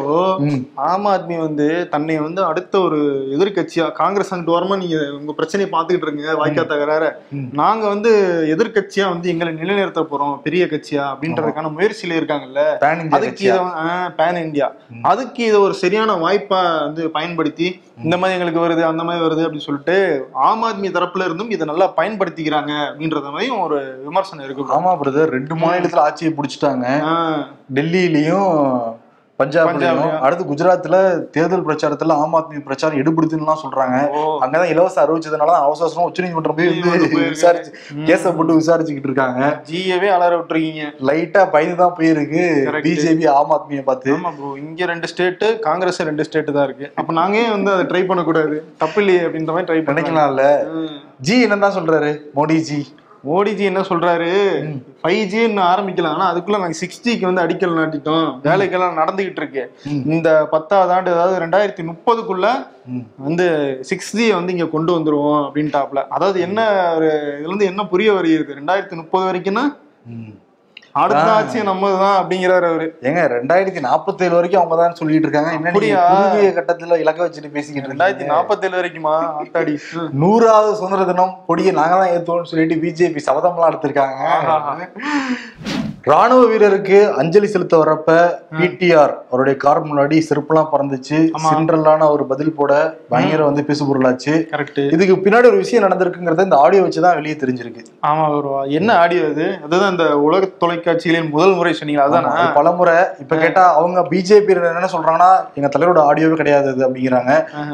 ஆம் 0.90 1.08
ஆத்மி 1.14 1.38
வந்து 1.46 1.66
தன்னை 1.94 2.16
வந்து 2.26 2.42
அடுத்த 2.50 2.76
ஒரு 2.88 3.00
எதிர்க்கட்சியா 3.36 3.86
காங்கிரஸ் 4.00 4.32
அங்கிட்டு 4.34 4.56
வரமா 4.58 4.76
நீங்க 4.84 4.98
உங்க 5.20 5.34
பிரச்சனையை 5.40 5.70
பாத்துக்கிட்டு 5.74 6.08
இருங்க 6.08 6.36
வாய்க்கா 6.42 6.64
தகராற. 6.72 7.06
நாங்க 7.62 7.84
வந்து 7.94 8.12
எதிர்க்கட்சியா 8.54 9.08
வந்து 9.14 9.30
எங்களை 9.34 9.54
நிலைநிறுத்த 9.62 10.04
போறோம் 10.12 10.36
பெரிய 10.46 10.66
கட்சியா 10.74 11.04
அப்படின்றதுக்கான 11.12 11.72
முயற்சியில 11.78 12.20
இருக்காங்கல்ல. 12.20 12.64
அதுக்கு. 13.18 13.46
இதை 13.50 13.60
பேன் 14.20 14.44
இந்தியா 14.46 14.70
அதுக்கு 15.12 15.44
இதை 15.50 15.60
ஒரு 15.68 15.76
சரியான 15.84 16.16
வாய்ப்பா 16.26 16.62
வந்து 16.88 17.04
பயன்படுத்தி 17.18 17.68
இந்த 18.06 18.16
மாதிரி 18.22 18.36
எங்களுக்கு 18.38 18.64
வருது 18.66 18.82
அந்த 18.92 19.02
மாதிரி 19.08 19.26
வருது 19.26 19.44
அப்படின்னு 19.46 19.68
சொல்லிட்டு 19.68 19.98
ஆம் 20.48 20.64
ஆத்மி 20.70 20.90
தரப்புல 20.96 21.28
இருந்தும் 21.28 21.54
இதை 21.56 21.66
நல்லா 21.72 21.88
பயன்படுத்திக்கிறாங்க 22.00 22.72
அப்படின்றத 22.88 23.30
மாதிரியும் 23.34 23.62
ஒரு 23.68 23.78
விமர்சனம் 24.08 24.46
இருக்கு. 24.46 24.74
ஆமா 24.78 24.94
பிரதர் 25.02 25.34
ரெண்டு 25.38 25.56
மாநிலத்துல 25.62 26.06
ஆட்சியை 26.08 26.32
பிடிச்சிட்டாங்க. 26.38 26.88
டெல்லியிலயும் 27.78 28.52
பஞ்சாப்லயும். 29.42 30.12
அடுத்து 30.26 30.44
குஜராத்ல 30.50 30.98
தேர்தல் 31.36 31.66
பிரச்சாரத்துல 31.68 32.16
ஆம் 32.24 32.36
ஆத்மி 32.40 32.62
பிரச்சாரம் 32.68 33.00
எடுபடுதுன்னு 33.02 33.56
சொல்றாங்க. 33.64 33.98
அங்கதான் 34.44 34.72
இலவசம் 34.74 35.04
அறிவிச்சதுனால 35.04 35.54
தான் 35.56 35.66
அவசர 35.68 35.86
அவசரம் 35.86 36.08
உச்ச 36.10 36.24
நீதிமன்றம் 36.26 36.58
போய். 36.60 37.30
விசாரிச்சு. 37.36 37.72
கேஸ 38.10 38.34
போட்டு 38.38 38.60
விசாரிச்சுக்கிட்டு 38.62 39.10
இருக்காங்க. 39.12 39.42
ஜியவே 39.70 40.10
அலற 40.18 40.32
விட்டுருக்கீங்க. 40.40 40.86
லைட்டா 41.10 41.44
பயந்து 41.56 41.80
தான் 41.84 41.96
போயிருக்கு. 42.00 42.44
பிஜேபி 42.88 43.28
ஆம் 43.38 43.54
ஆத்மியை 43.58 43.86
பார்த்து. 43.92 44.18
இங்க 44.66 44.86
ரெண்டு 44.94 45.10
ஸ்டேட் 45.14 45.46
காங்கிரஸ் 45.68 46.02
ரெண்டு 46.12 46.28
ஸ்டேட் 46.30 46.56
தான் 46.58 46.68
இருக்கு. 46.70 46.90
அப்ப 47.02 47.14
நாங்க 47.22 47.38
ஏன் 47.46 47.56
வந்து 47.58 47.72
அதை 47.78 47.86
ட்ரை 47.92 48.06
பண்ணக்கூடாது? 48.12 48.58
தப்பு 48.84 49.02
இல்லையே 49.04 49.24
அப்படின்ற 49.28 49.52
மாதிரி 49.56 49.70
ட்ரை 49.72 49.82
பண்ணலாம். 49.82 49.96
நினைக்கலாம்ல. 49.96 50.46
ஜி 51.28 51.38
என்னதான் 51.48 51.78
சொல்றாரு? 51.80 52.14
மோடிஜி. 52.38 52.80
மோடிஜி 53.28 53.64
என்ன 53.70 53.82
சொல்றாரு? 53.90 54.30
ஃபைவ் 55.02 55.22
ஜின்னு 55.32 55.62
ஆரம்பிக்கலாம் 55.72 56.16
ஆனா 56.16 56.26
அதுக்குள்ள 56.32 56.58
நாங்க 56.64 56.78
சிக்ஸ் 56.82 57.02
ஜிக்கு 57.06 57.28
வந்து 57.30 57.44
அடிக்கல் 57.46 57.78
நாட்டிட்டோம். 57.80 58.28
வேலைக்கெல்லாம் 58.48 59.00
நடந்துகிட்டு 59.02 59.42
இருக்கு. 59.42 59.64
இந்த 60.16 60.30
பத்தாவது 60.54 60.94
ஆண்டு 60.96 61.14
அதாவது 61.16 61.42
ரெண்டாயிரத்தி 61.46 61.86
முப்பதுக்குள்ள. 61.92 62.48
வந்து 63.28 63.46
சிக்ஸ் 63.90 64.14
ஜி 64.18 64.26
வந்து 64.38 64.54
இங்க 64.56 64.68
கொண்டு 64.76 64.92
வந்துருவோம் 64.98 65.42
அப்படின்ட்டாப்ல. 65.46 66.02
அதாவது 66.18 66.40
என்ன 66.48 66.60
ஒரு 66.96 67.10
இதுல 67.40 67.50
இருந்து 67.50 67.72
என்ன 67.72 67.86
புரிய 67.94 68.14
வருகிறது? 68.14 68.60
ரெண்டாயிரத்தி 68.62 68.98
முப்பது 69.02 69.26
வரைக்கும்னா 69.30 69.66
அடுத்த 70.96 71.30
ஆட்சி 71.36 71.58
நம்மதுதான் 71.68 72.18
அப்படிங்கிறாரு 72.20 72.66
அவரு. 72.68 72.86
ஏங்க 73.04 73.22
ரெண்டாயிரத்தி 73.34 73.82
நாற்பத்தி 73.86 74.24
ஏழு 74.24 74.36
வரைக்கும் 74.36 74.62
அவங்க 74.62 74.76
தான் 74.78 74.98
சொல்லிட்டு 75.00 75.28
இருக்காங்க. 75.28 75.50
என்ன 75.58 75.74
கட்டத்துல 76.58 77.00
இலக்க 77.04 77.20
வச்சுட்டு 77.24 77.52
பேசிக்கிட்டு 77.52 77.92
ரெண்டாயிரத்தி 77.92 78.28
நாற்பத்தேழு 78.32 78.80
வரைக்குமா? 78.80 79.16
ம். 79.96 80.10
நூறாவது 80.22 80.72
சுதந்திர 80.76 81.08
தினம் 81.12 81.36
கொடியை 81.48 81.74
நாங்க 81.80 81.98
தான் 81.98 82.14
ஏத்துவோம்னு 82.14 82.52
சொல்லிட்டு 82.52 82.78
பிஜேபி 82.84 83.26
சபதம்லாம் 83.28 83.72
எடுத்திருக்காங்க. 83.72 84.22
ராணுவ 86.10 86.42
வீரருக்கு 86.50 86.98
அஞ்சலி 87.20 87.48
செலுத்த 87.48 87.76
வரப்ப 87.82 88.10
பிடிஆர் 88.58 89.14
அவருடைய 89.30 89.56
கார் 89.64 89.80
முன்னாடி 89.84 90.18
செருப்புலாம் 90.28 90.70
பறந்துச்சு. 90.74 91.18
சின்ரலான 91.46 92.10
ஒரு 92.16 92.24
பதில் 92.32 92.54
போட 92.54 92.72
பயங்கர 93.12 93.42
வந்து 93.48 93.62
பேசுபொருளாச்சு. 93.70 94.34
கரெக்ட் 94.54 94.82
இதுக்கு 94.96 95.16
பின்னாடி 95.26 95.50
ஒரு 95.52 95.60
விஷயம் 95.64 95.86
நடந்திருக்குங்கிறத 95.86 96.44
இந்த 96.44 96.58
ஆடியோ 96.66 96.84
வச்சுதான் 96.86 97.18
வெளியே 97.20 97.36
தெரிஞ்சிருக்கு. 97.44 97.82
ஆமா 98.10 98.26
ஒரு 98.38 98.52
என்ன 98.80 98.90
ஆடியோ 99.04 99.24
அது 99.32 99.48
அதுதான் 99.66 99.94
இந்த 99.96 100.08
உலக 100.28 100.50
தொலைக்காட்சிகளின் 100.64 101.32
முதல் 101.36 101.58
முறை 101.60 101.74
சொன்னீங்க 101.80 102.04
அதானே? 102.08 102.30
அது 102.36 102.56
பலமுறை. 102.60 102.98
இப்ப 103.24 103.40
கேட்டா 103.44 103.64
அவங்க 103.80 104.02
பிஜேபி 104.12 104.54
என்ன 104.74 104.92
சொல்றாங்கன்னா 104.96 105.32
எங்க 105.60 105.72
தலைவரோட 105.76 106.04
ஆடியோவே 106.12 106.38
கிடையாது 106.42 106.86
அப்படிங்கிறாங்க. 106.88 107.34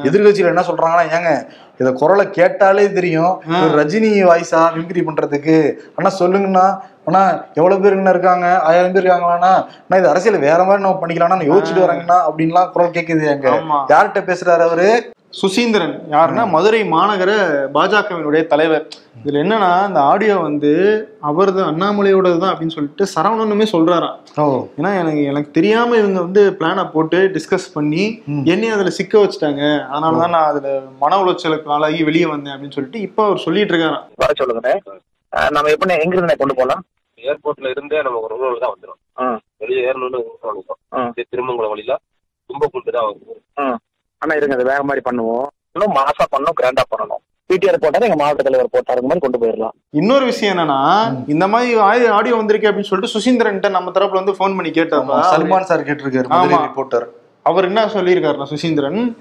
எதிர்கட்சியில 0.09 0.53
என்ன 0.53 0.65
சொல்றாங்கன்னா 0.71 1.05
ஏங்க 1.17 1.31
இத 1.81 1.91
குரலை 2.01 2.25
கேட்டாலே 2.29 2.85
தெரியும். 2.97 3.33
ஒரு 3.61 3.71
ரஜினி 3.79 4.11
வாய்ஸா 4.29 4.61
மிமிக்ரி 4.75 5.03
பண்றதுக்கு. 5.07 5.57
ஆனா 5.97 6.11
சொல்லுங்கண்ணா. 6.19 6.65
ஆனா 7.07 7.21
எவ்வளவு 7.59 7.81
பேருங்கண்ணா 7.83 8.13
இருக்காங்க? 8.15 8.47
ஆயிரம் 8.69 8.93
பேர் 8.95 9.03
இருக்காங்களாண்ணா 9.03 9.53
ஆனா 9.85 9.97
இது 10.01 10.11
அரசியல் 10.11 10.45
வேற 10.47 10.59
மாதிரி 10.63 10.85
நம்ம 10.85 11.00
பண்ணிக்கலாம்னா 11.01 11.50
யோசிச்சுட்டு 11.51 11.85
வராங்கண்ணா 11.85 12.19
அப்படின்லாம் 12.27 12.71
குரல் 12.75 12.95
கேக்குது 12.97 13.25
எங்க. 13.35 13.47
யார்கிட்ட 13.93 14.21
பேசுறாரு 14.29 14.63
அவரு? 14.69 14.88
சுசீந்திரன் 15.33 15.93
யாருன்னா 16.11 16.43
மதுரை 16.51 16.79
மாநகர 16.91 17.31
பாஜகவினுடைய 17.75 18.41
தலைவர். 18.47 18.85
இதுல 19.19 19.39
என்னன்னா 19.41 19.69
இந்த 19.88 20.00
ஆடியோ 20.09 20.35
வந்து 20.41 20.71
அவரது 21.21 21.61
அண்ணாமலையோடது 21.65 22.38
தான் 22.38 22.51
அப்படின்னு 22.51 22.75
சொல்லிட்டு 22.75 23.03
சரவணனுமே 23.13 23.65
சொல்றாராம் 23.71 24.17
ஏன்னா 24.77 24.91
எனக்கு 25.01 25.21
எனக்கு 25.25 25.50
தெரியாம 25.51 25.97
இவங்க 25.97 26.19
வந்து 26.21 26.43
பிளானை 26.57 26.83
போட்டு 26.89 27.19
டிஸ்கஸ் 27.35 27.67
பண்ணி 27.73 28.03
என்னையும் 28.47 28.75
அதுல 28.77 28.93
சிக்க 28.97 29.13
வச்சுட்டாங்க. 29.21 29.61
அதனாலதான் 29.91 30.33
நான் 30.35 30.50
அதுல 30.51 30.71
மன 31.01 31.19
உளைச்சலுக்கு 31.21 31.73
ஆளாகி 31.75 32.01
வெளியே 32.09 32.27
வந்தேன் 32.29 32.53
அப்படின்னு 32.53 32.77
சொல்லிட்டு 32.77 33.01
இப்ப 33.07 33.25
அவர் 33.25 33.45
சொல்லிட்டு 33.45 33.73
இருக்காராம் 33.73 34.07
வர 34.23 34.33
சொல்லுங்கண்ணே. 34.41 34.75
அஹ் 35.33 35.51
நம்ம 35.55 35.71
எப்படி 35.75 35.93
எங்க 35.97 36.15
இருந்து 36.17 36.38
கொண்டு 36.39 36.55
போகலாம்? 36.55 36.83
ஏர்போர்ட்ல 37.19 37.71
இருந்தே 37.73 37.97
நம்ம 38.01 38.19
ஒரு 38.25 38.35
ரோடு 38.43 38.59
தான் 38.61 38.73
வந்துடும் 38.73 39.00
வெளியே 39.61 39.81
ஏறணும்னு 39.88 40.19
திருமங்கலம் 41.29 41.73
வழியில 41.73 41.95
தும்பக்குண்டு 42.50 42.91
தான் 42.91 43.07
வரும் 43.07 43.79
ஆனா 44.21 44.33
இருங்க 44.39 44.55
அது 44.57 44.71
வேற 44.71 44.81
மாதிரி 44.89 45.03
பண்ணுவோம். 45.09 45.45
இன்னும் 45.75 45.95
மாசா 45.99 46.23
பண்ணணும் 46.33 46.57
கிராண்டா 46.59 46.83
பண்ணணும். 46.93 47.21
பிடிஆர் 47.49 47.81
போட்டாரு 47.83 48.07
எங்க 48.07 48.17
மாவட்ட 48.19 48.43
தலைவர் 48.47 48.73
போட்டாரு 48.75 48.99
மாதிரி 49.07 49.21
கொண்டு 49.23 49.39
போயிடலாம். 49.41 49.73
இன்னொரு 49.99 50.25
விஷயம் 50.31 50.53
என்னன்னா 50.53 50.77
இந்த 51.33 51.45
மாதிரி 51.53 51.71
ஆடியோ 52.17 52.35
வந்திருக்கு 52.41 52.69
அப்படின்னு 52.69 52.89
சொல்லிட்டு 52.89 53.13
சுசீந்திரன்ட்ட 53.15 53.71
நம்ம 53.77 53.91
தரப்புல 53.95 54.21
வந்து 54.21 54.37
ஃபோன் 54.37 54.55
பண்ணி 54.57 54.71
கேட்டப்ப 54.77 55.17
சல்மான் 55.33 55.67
சார் 55.71 55.87
கேட்டிருக்காரு. 55.89 56.29
ரிப்போர்ட்டர் 56.67 57.07
அவர் 57.43 57.65
என்ன 57.65 57.86
சொல்லியிருக்காருன்னா 57.86 58.45
சுசீந்திரன் 58.50 59.15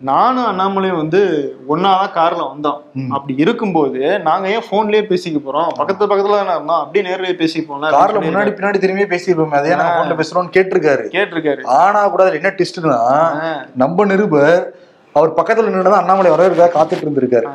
நானும் 0.00 0.46
அண்ணாமலையும் 0.46 0.96
வந்து 0.96 1.20
ஒன்னாதான் 1.68 2.14
கார்ல 2.14 2.50
வந்தோம். 2.52 3.08
அப்படி 3.08 3.34
இருக்கும்போது 3.36 4.18
நாங்க 4.18 4.48
ஏன் 4.48 4.64
போன்லயே 4.70 5.02
பேசிக்க 5.06 5.40
போறோம்? 5.46 5.68
பக்கத்து 5.74 6.06
பக்கத்துல 6.06 6.30
தானே 6.30 6.50
இருந்தோம். 6.50 6.68
அப்படியே 6.68 7.14
நேர்லயே 7.14 7.36
பேசிப்போம்ல 7.42 7.90
கார்ல 7.90 8.22
முன்னாடி 8.28 8.50
பின்னாடி 8.50 8.78
திரும்பி 8.78 9.02
பேசியிருப்போம் 9.02 9.48
அதே 9.48 9.74
நான் 9.74 9.92
போன்ல 9.98 10.14
பேசுறோம்னு 10.14 10.54
கேட்டிருக்காரு. 10.56 11.04
கேட்டிருக்காரு. 11.16 11.64
ஆனா 11.64 12.08
கூட 12.08 12.24
அதுல 12.24 12.38
என்ன 12.38 12.54
ட்விஸ்ட்னா 12.56 13.66
நம்ம 13.76 14.04
நிருபர் 14.04 14.66
அவர் 15.12 15.32
பக்கத்துல 15.32 15.68
நின்னுதான் 15.68 16.00
அண்ணாமலை 16.00 16.30
வரவேற்கா 16.30 16.68
காத்துட்டு 16.74 17.06
இருந்திருக்காரு. 17.06 17.46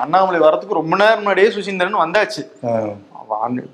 அண்ணாமலை 0.00 0.40
வரதுக்கு 0.40 0.72
ரொம்ப 0.72 0.96
நேரம் 0.96 1.14
முன்னாடியே 1.14 1.48
சுசீந்திரன் 1.48 2.02
வந்தாச்சு. 2.04 2.42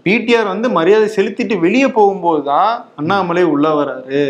பிடிஆர் 0.06 0.52
வந்து 0.52 0.68
மரியாதை 0.76 1.08
செலுத்திட்டு 1.16 1.54
வெளியே 1.64 1.88
போகும்போது 1.98 2.42
தான் 2.50 2.72
அண்ணாமலை 3.00 3.44
உள்ள 3.54 3.66
வராரு. 3.78 4.20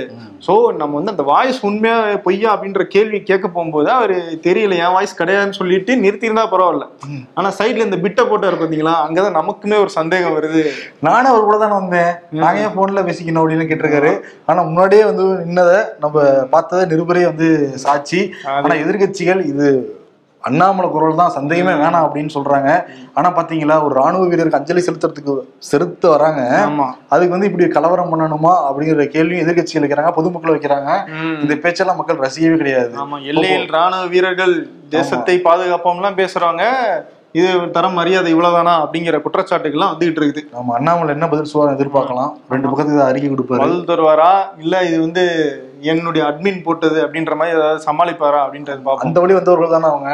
சோ 0.46 0.54
நம்ம 0.80 0.92
வந்து 0.98 1.12
அந்த 1.14 1.24
வாய்ஸ் 1.30 1.58
உண்மையா 1.68 1.96
பொய்யா 2.26 2.48
அப்படின்ற 2.54 2.82
கேள்வி 2.94 3.18
கேட்க 3.30 3.46
போகும்போது 3.48 3.88
அவரு 3.96 4.16
தெரியல 4.46 4.78
என் 4.84 4.94
வாய்ஸ் 4.96 5.18
கிடையாதுன்னு 5.20 5.58
சொல்லிட்டு 5.60 5.92
நிறுத்தியிருந்தா 6.04 6.44
பரவாயில்ல. 6.52 6.86
ஆனா 7.34 7.48
சைட்ல 7.58 7.88
இந்த 7.88 7.98
பிட்டை 8.04 8.24
போட்டாரு 8.30 8.58
பாத்தீங்களா 8.62 8.94
அங்கதான் 9.06 9.38
நமக்குமே 9.40 9.78
ஒரு 9.84 9.92
சந்தேகம் 9.98 10.36
வருது. 10.38 10.62
நானும் 11.08 11.32
அவர் 11.32 11.48
கூட 11.48 11.58
தானே 11.64 11.76
வந்தேன். 11.80 12.12
நாங்க 12.44 12.64
ஏன் 12.66 12.76
போன்ல 12.78 13.06
பேசிக்கணும் 13.08 13.42
அப்படின்னு 13.42 13.68
கேட்டிருக்காரு. 13.70 14.14
ஆனா 14.46 14.62
முன்னாடியே 14.70 15.04
வந்து 15.10 15.26
நின்னத 15.48 15.74
நம்ம 16.04 16.26
பார்த்தத 16.56 16.88
நிருபரே 16.94 17.24
வந்து 17.32 17.48
சாட்சி. 17.86 18.22
ஆனா 18.56 18.74
எதிர்க்கட்சிகள் 18.84 19.42
இது 19.52 19.68
அண்ணாமலை 20.48 20.88
குரல் 20.94 21.20
தான் 21.20 21.34
சந்தேகமே 21.36 21.74
வேணாம் 21.82 22.04
அப்படின்னு 22.06 22.34
சொல்றாங்க. 22.36 22.70
ஆனா 23.16 23.28
பாத்தீங்களா 23.38 23.76
ஒரு 23.86 23.94
ராணுவ 24.00 24.28
வீரருக்கு 24.32 24.60
அஞ்சலி 24.60 24.84
செலுத்துறதுக்கு 24.86 25.34
செலுத்த 25.70 26.04
வராங்க. 26.14 26.42
அதுக்கு 27.14 27.34
வந்து 27.36 27.50
இப்படி 27.50 27.66
கலவரம் 27.76 28.12
பண்ணணுமா 28.12 28.54
அப்படிங்கிற 28.68 29.06
கேள்வியும் 29.16 29.44
எதிர்க்கட்சிகள் 29.44 29.86
வைக்கிறாங்க 29.86 30.12
பொதுமக்கள் 30.20 30.54
வைக்கிறாங்க. 30.56 30.92
இந்த 31.42 31.56
பேச்செல்லாம் 31.66 32.00
மக்கள் 32.02 32.22
ரசிக்கவே 32.26 32.60
கிடையாது. 32.62 32.94
எல்லையில் 33.32 33.68
ராணுவ 33.78 34.06
வீரர்கள் 34.14 34.56
தேசத்தை 34.96 35.36
பாதுகாப்போம்லாம் 35.48 36.20
பேசுறாங்க. 36.22 36.64
இது 37.38 37.48
தர 37.76 37.86
மரியாதை 37.96 38.28
இவ்வளவுதானா 38.34 38.74
அப்படிங்கிற 38.82 39.16
குற்றச்சாட்டுகள்லாம் 39.24 39.90
வந்துகிட்டு 39.92 40.20
இருக்குது. 40.20 40.42
நம்ம 40.56 40.74
அண்ணாமலை 40.76 41.10
என்ன 41.14 41.26
பதில் 41.32 41.48
சொல்லுவாங்க 41.50 41.76
எதிர்பார்க்கலாம். 41.78 42.30
ரெண்டு 42.52 42.68
பக்கத்துக்கு 42.70 43.02
அறிக்கை 43.08 43.28
கொடுப்பாரு. 43.30 43.62
பதில் 43.64 43.88
தருவாரா? 43.90 44.30
இல்ல 44.64 44.84
இது 44.88 44.98
வந்து 45.06 45.24
என்னுடைய 45.90 46.22
அட்மின் 46.28 46.62
போட்டது 46.66 46.98
அப்படின்ற 47.04 47.34
மாதிரி 47.38 47.56
ஏதாவது 47.56 47.80
சமாளிப்பாரா 47.86 48.40
அப்படின்றது 48.44 48.80
பார்ப்போம். 48.86 49.06
அந்த 49.06 49.20
வழி 49.22 49.36
வந்தவர்கள் 49.38 49.74
தானே 49.74 49.88
அவங்க. 49.92 50.10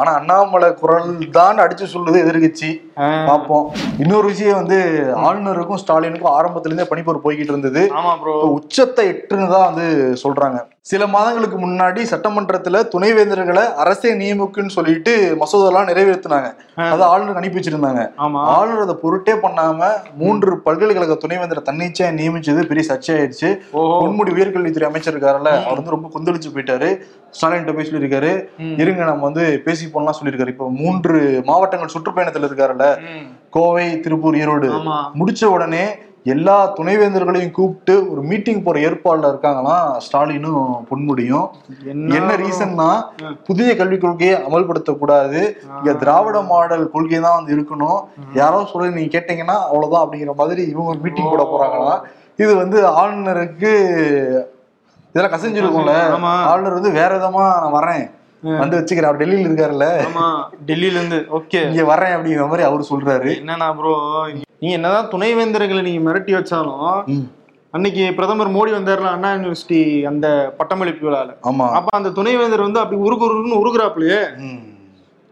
ஆனா 0.00 0.10
அண்ணாமலை 0.20 0.70
குரல் 0.82 1.10
தான் 1.38 1.62
அடிச்சு 1.64 1.86
சொல்லுது 1.94 2.22
எதிர்கட்சி. 2.24 2.70
பார்ப்போம். 3.30 3.66
இன்னொரு 4.04 4.26
விஷயம் 4.32 4.60
வந்து 4.60 4.78
ஆளுநருக்கும் 5.26 5.82
ஸ்டாலினுக்கும் 5.82 6.36
ஆரம்பத்துல 6.38 6.72
இருந்தே 6.72 6.88
பணிப்போர் 6.92 7.24
போய்கிட்டு 7.26 7.54
இருந்தது. 7.54 7.84
ஆமா 7.98 8.14
ப்ரோ 8.22 8.34
உச்சத்தை 8.56 9.06
எட்டுன்னு 9.12 9.52
தான் 9.56 9.68
வந்து 9.70 9.86
சொல்றாங்க. 10.24 10.60
சில 10.90 11.04
மாதங்களுக்கு 11.14 11.56
முன்னாடி 11.62 12.00
சட்டமன்றத்துல 12.10 12.80
துணைவேந்தர்களை 12.92 13.62
அரசே 13.82 14.10
நியமிக்குன்னு 14.20 14.74
சொல்லிட்டு 14.76 15.12
மசோதாலாம் 15.40 15.88
நிறைவேற்றினாங்க. 15.90 16.48
அதை 16.92 17.04
ஆளுநருக்கு 17.12 17.40
அனுப்பி 17.40 17.58
வச்சிருந்தாங்க. 17.60 18.02
ஆளுநர் 18.56 18.84
அதை 18.84 18.96
பொருட்டே 19.02 19.34
பண்ணாம 19.44 19.88
மூன்று 20.20 20.52
பல்கலைக்கழக 20.66 21.16
துணைவேந்தரை 21.24 21.62
தன்னிச்சையா 21.70 22.10
நியமிச்சது 22.20 22.62
பெரிய 22.70 22.84
சர்ச்சையாயிருச்சு 22.90 23.50
பொன்முடி 23.72 24.32
உயர்கல்வித்துறை 24.36 24.88
அமைச்சர் 24.90 25.04
இருக்காருல்ல 25.12 25.52
அவர் 25.64 25.78
வந்து 25.80 25.94
ரொம்ப 25.94 26.10
கொந்தளிச்சு 26.14 26.54
போயிட்டாரு. 26.54 26.88
ஸ்டாலின் 27.36 27.68
போய் 27.76 27.88
சொல்லியிருக்காரு. 27.90 28.32
இருங்க 28.82 29.04
நம்ம 29.10 29.24
வந்து 29.28 29.44
பேசி 29.68 29.86
போனலாம் 29.94 30.18
சொல்லியிருக்காரு. 30.18 30.54
இப்போ 30.54 30.68
மூன்று 30.80 31.20
மாவட்டங்கள் 31.50 31.94
சுற்றுப்பயணத்துல 31.94 32.50
இருக்காருல்ல. 32.50 32.88
கோவை 33.56 33.86
திருப்பூர் 34.06 34.40
ஈரோடு. 34.42 34.70
முடிச்ச 35.20 35.44
உடனே 35.54 35.86
எல்லா 36.34 36.54
துணைவேந்தர்களையும் 36.76 37.52
கூப்பிட்டு 37.56 37.94
ஒரு 38.12 38.22
மீட்டிங் 38.28 38.62
போற 38.62 38.76
ஏற்பாடுல 38.86 39.28
இருக்காங்களாம் 39.32 39.90
ஸ்டாலினும் 40.04 40.64
பொன்முடியும். 40.88 41.46
என்ன 42.18 42.30
ரீசன்னா 42.40 42.88
புதிய 43.48 43.68
கல்விக் 43.80 44.02
கொள்கையை 44.04 44.36
அமல்படுத்த 44.46 44.92
கூடாது. 45.02 45.40
இங்க 45.76 45.92
திராவிட 46.02 46.40
மாடல் 46.50 46.84
கொள்கை 46.94 47.20
தான் 47.20 47.38
வந்து 47.38 47.54
இருக்கணும். 47.56 48.00
யாரோ 48.40 48.64
சொல்ல 48.72 48.90
நீங்க 48.96 49.12
கேட்டீங்கன்னா 49.16 49.56
அவ்வளவுதான் 49.68 50.04
அப்படிங்கிற 50.04 50.34
மாதிரி 50.42 50.64
இவங்க 50.72 50.94
மீட்டிங் 51.04 51.32
போட 51.34 51.44
போறாங்களாம் 51.52 52.02
இது 52.42 52.52
வந்து 52.62 52.78
ஆளுநருக்கு 53.00 53.72
இதெல்லாம் 55.16 55.34
கசிஞ்சிருக்கும்ல. 55.34 55.92
ஆமா. 56.14 56.32
ஆளுநர் 56.44 56.72
வந்து 56.72 56.90
வேற 56.90 57.18
விதமா 57.18 57.44
நான் 57.62 57.76
வரேன் 57.78 58.04
வந்து 58.58 58.78
வச்சுக்கிறேன். 58.78 59.04
அவர் 59.04 59.20
டெல்லியில 59.22 59.48
இருக்காருல்ல. 59.48 59.86
ஆமா. 60.06 60.26
டெல்லியில 60.66 60.98
இருந்து 60.98 61.18
ஓகே. 61.32 61.60
இங்க 61.68 61.84
வரேன் 61.84 62.14
அப்படிங்கிற 62.16 62.48
மாதிரி 62.48 62.62
அவரு 62.62 62.84
சொல்றாரு. 62.90 63.30
என்னன்னா 63.40 63.74
ப்ரோ 63.74 63.92
நீ 64.60 64.70
என்னதான் 64.70 65.08
துணைவேந்தர்களை 65.08 65.82
நீங்க 65.82 66.10
மிரட்டி 66.10 66.32
வச்சாலும். 66.34 66.84
அன்னைக்கு 67.74 68.14
பிரதமர் 68.14 68.54
மோடி 68.54 68.70
வந்தாருல 68.72 69.08
அண்ணா 69.10 69.32
யூனிவர்சிட்டி 69.32 69.80
அந்த 70.06 70.26
பட்டமளிப்பு 70.58 71.10
விழால. 71.10 71.30
ஆமா. 71.42 71.66
அப்ப 71.70 71.96
அந்த 71.96 72.10
துணைவேந்தர் 72.10 72.62
வந்து 72.62 72.80
அப்படி 72.80 73.00
உருகுருன்னு 73.00 73.60
உருகுறாப்லயே. 73.62 74.20
ம். 74.38 74.62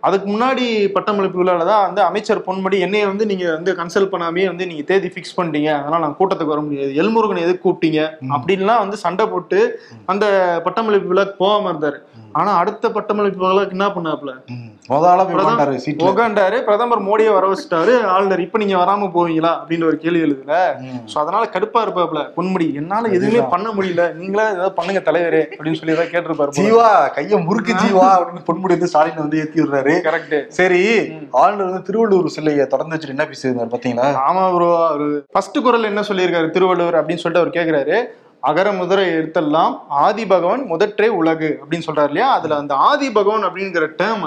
அதுக்கு 0.06 0.26
முன்னாடி 0.32 0.64
பட்டமளிப்பு 0.94 1.40
விழால 1.40 1.66
தான் 1.70 1.84
வந்து 1.86 2.00
அமைச்சர் 2.08 2.44
பொன்முடி 2.46 2.78
என்னைய 2.86 3.04
வந்து 3.10 3.26
நீங்க 3.30 3.46
வந்து 3.56 3.72
கன்சல்ட் 3.80 4.12
பண்ணாமே 4.14 4.44
வந்து 4.50 4.68
நீங்க 4.70 4.84
தேதி 4.90 5.10
ஃபிக்ஸ் 5.14 5.36
பண்ணிட்டீங்க. 5.38 5.70
அதனால 5.80 6.02
நான் 6.04 6.18
கூட்டத்துக்கு 6.20 6.54
வர 6.54 6.62
முடியாது. 6.66 6.90
எல்முருகன் 7.02 7.44
எதுக்கு 7.46 7.64
கூப்பிட்டீங்க? 7.66 8.02
அப்படின்லாம் 8.36 8.82
வந்து 8.84 8.98
சண்டை 9.04 9.26
போட்டு 9.34 9.60
அந்த 10.14 10.26
பட்டமளிப்பு 10.66 11.12
விழாக்கு 11.12 11.36
போகாம 11.44 11.70
இருந்தாரு. 11.74 12.00
ஆனா 12.38 12.52
அடுத்த 12.60 12.86
பட்டமளிப்பு 12.94 13.40
விழாக்கு 13.42 13.74
என்ன 13.76 13.88
சீட்ல. 15.82 16.06
உக்காண்டாரு 16.08 16.56
பிரதமர் 16.68 17.02
மோடியை 17.08 17.32
வர 17.34 17.44
வச்சுட்டாரு. 17.50 17.92
ஆளுநர் 18.14 18.42
இப்ப 18.44 18.58
நீங்க 18.62 18.76
வராம 18.80 19.08
போவீங்களா? 19.14 19.52
அப்படின்னு 19.60 19.88
ஒரு 19.90 19.96
கேள்வி 20.02 20.20
எழுதுல. 20.26 20.56
சோ 21.10 21.16
அதனால 21.22 21.44
கடுப்பா 21.54 21.82
இருப்பாப்ல 21.84 22.22
பொன்முடி. 22.36 22.66
என்னால 22.80 23.12
எதுவுமே 23.18 23.42
பண்ண 23.54 23.68
முடியல. 23.76 24.04
நீங்களா 24.20 24.46
ஏதாவது 24.56 24.76
பண்ணுங்க 24.78 25.02
தலைவரே 25.08 25.42
அப்படின்னு 25.54 25.80
சொல்லி 25.80 25.94
ஏதாவது 25.96 26.12
கேட்டிருப்பாரு 26.14 26.58
ஜீவா 26.60 26.90
கைய 27.18 27.40
முறுக்கு 27.46 27.78
ஜீவா 27.84 28.08
அப்படின்னு 28.16 28.46
பொன்முடி 28.50 28.76
வந்து 28.76 28.90
ஸ்டாலின் 28.92 29.24
வந்து 29.24 29.40
ஏத்தி 29.44 29.60
விடுறாரு. 29.62 29.93
கரெக்ட் 30.02 30.48
சரி 30.48 30.82
ஆளுநர் 31.30 31.70
வந்து 31.70 31.86
திருவள்ளூர் 31.88 32.34
சிலையை 32.36 32.66
திறந்து 32.66 32.96
வச்சுட்டு 32.96 33.14
என்ன 33.16 33.26
பேசியிருந்தாரு 33.30 33.72
பாத்தீங்களா? 33.74 34.10
ஆமா 34.28 34.44
ப்ரோ 34.56 34.68
அவரு 34.88 35.24
ஃபர்ஸ்ட் 35.32 35.58
குரல் 35.58 35.90
என்ன 35.92 36.00
சொல்லியிருக்காரு 36.00 36.50
திருவள்ளுவர் 36.50 36.98
அப்படின்னு 37.00 37.22
சொல்லிட்டு 37.24 37.44
அவர் 37.44 37.56
கேக்குறாரு. 37.58 37.98
அகர 38.40 38.72
முதல 38.72 39.02
எழுத்தெல்லாம் 39.06 39.74
ஆதி 39.88 40.26
பகவான் 40.26 40.62
முதற்றே 40.64 41.08
உலகு 41.08 41.48
அப்படின்னு 41.60 41.86
சொல்றாரு 41.86 42.10
இல்லையா? 42.12 42.32
அதுல 42.32 42.56
அந்த 42.56 42.74
ஆதி 42.74 43.12
பகவான் 43.12 43.44
அப்படிங்கிற 43.44 43.86
டேர்ம 44.00 44.24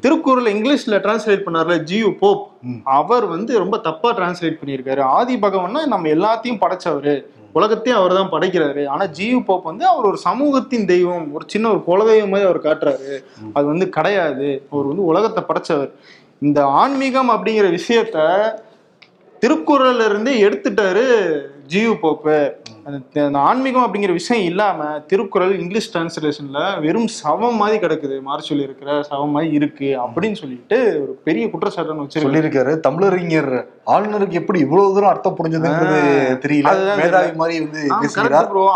திருக்குறள் 0.00 0.48
இங்கிலீஷ்ல 0.52 0.98
டிரான்ஸ்லேட் 1.06 1.44
பண்ணார்ல 1.46 1.76
ஜியு 1.90 2.10
போப். 2.20 2.44
அவர் 2.84 3.26
வந்து 3.26 3.58
ரொம்ப 3.58 3.78
தப்பா 3.78 4.10
டிரான்ஸ்லேட் 4.12 4.60
பண்ணியிருக்காரு. 4.60 5.00
ஆதி 5.00 5.36
பகவான்னா 5.36 5.82
நம்ம 5.86 6.08
எல்லாத்தையும் 6.08 6.62
படைச்சவரு. 6.64 7.16
உலகத்தையும் 7.54 8.02
அவர் 8.02 8.14
தான் 8.14 8.32
படைக்கிறாரு. 8.32 8.82
ஆனா 8.86 9.04
ஜியு 9.18 9.44
போப் 9.44 9.64
வந்து 9.64 9.86
அவர் 9.86 10.04
ஒரு 10.04 10.16
சமூகத்தின் 10.16 10.86
தெய்வம். 10.86 11.32
ஒரு 11.32 11.44
சின்ன 11.48 11.70
ஒரு 11.70 11.82
குலதெய்வம் 11.86 12.32
மாதிரி 12.32 12.48
அவர் 12.48 12.62
காட்டுறாரு. 12.62 13.24
அது 13.52 13.66
வந்து 13.66 13.88
கிடையாது. 13.88 14.48
அவர் 14.70 14.90
வந்து 14.90 15.04
உலகத்தை 15.04 15.42
படைச்சவர். 15.48 15.90
இந்த 16.40 16.60
ஆன்மீகம் 16.64 17.30
அப்படிங்கிற 17.30 17.66
விஷயத்த 17.78 18.18
திருக்குறள்ல 19.40 20.04
இருந்தே 20.04 20.42
எடுத்துட்டாரு 20.42 21.06
ஜியு 21.72 21.92
போப்பு 22.00 22.36
அந்த 23.18 23.38
ஆன்மீகம் 23.48 23.84
அப்படிங்கிற 23.84 24.12
விஷயம் 24.12 24.44
இல்லாம 24.44 24.84
திருக்குறள் 25.10 25.52
இங்கிலீஷ் 25.60 25.88
டிரான்ஸ்லேஷன்ல 25.92 26.60
வெறும் 26.84 27.08
சவம் 27.20 27.58
மாதிரி 27.60 27.78
கிடக்குது. 27.84 28.16
மார்ச்சொல்லி 28.28 28.66
இருக்கிற 28.68 28.96
சவம் 29.10 29.34
மாதிரி 29.36 29.52
இருக்கு 29.58 29.88
அப்படின்னு 30.04 30.40
சொல்லிட்டு 30.42 30.78
ஒரு 31.02 31.12
பெரிய 31.28 31.46
குற்றச்சாட்டுன்னு 31.52 32.04
வச்சிருக்காரு 32.04 32.26
சொல்லியிருக்காரு. 32.26 32.74
தமிழறிஞர் 32.88 33.50
ஆளுநருக்கு 33.94 34.40
எப்படி 34.42 34.60
இவ்வளவு 34.66 34.94
தூரம் 34.94 35.12
அர்த்தம் 35.12 35.38
புரிஞ்சதுங்கிறது 35.40 36.02
தெரியல. 36.46 36.76
மேதாவி 37.02 37.32
மாதிரி 37.42 37.56
வந்து 37.64 37.82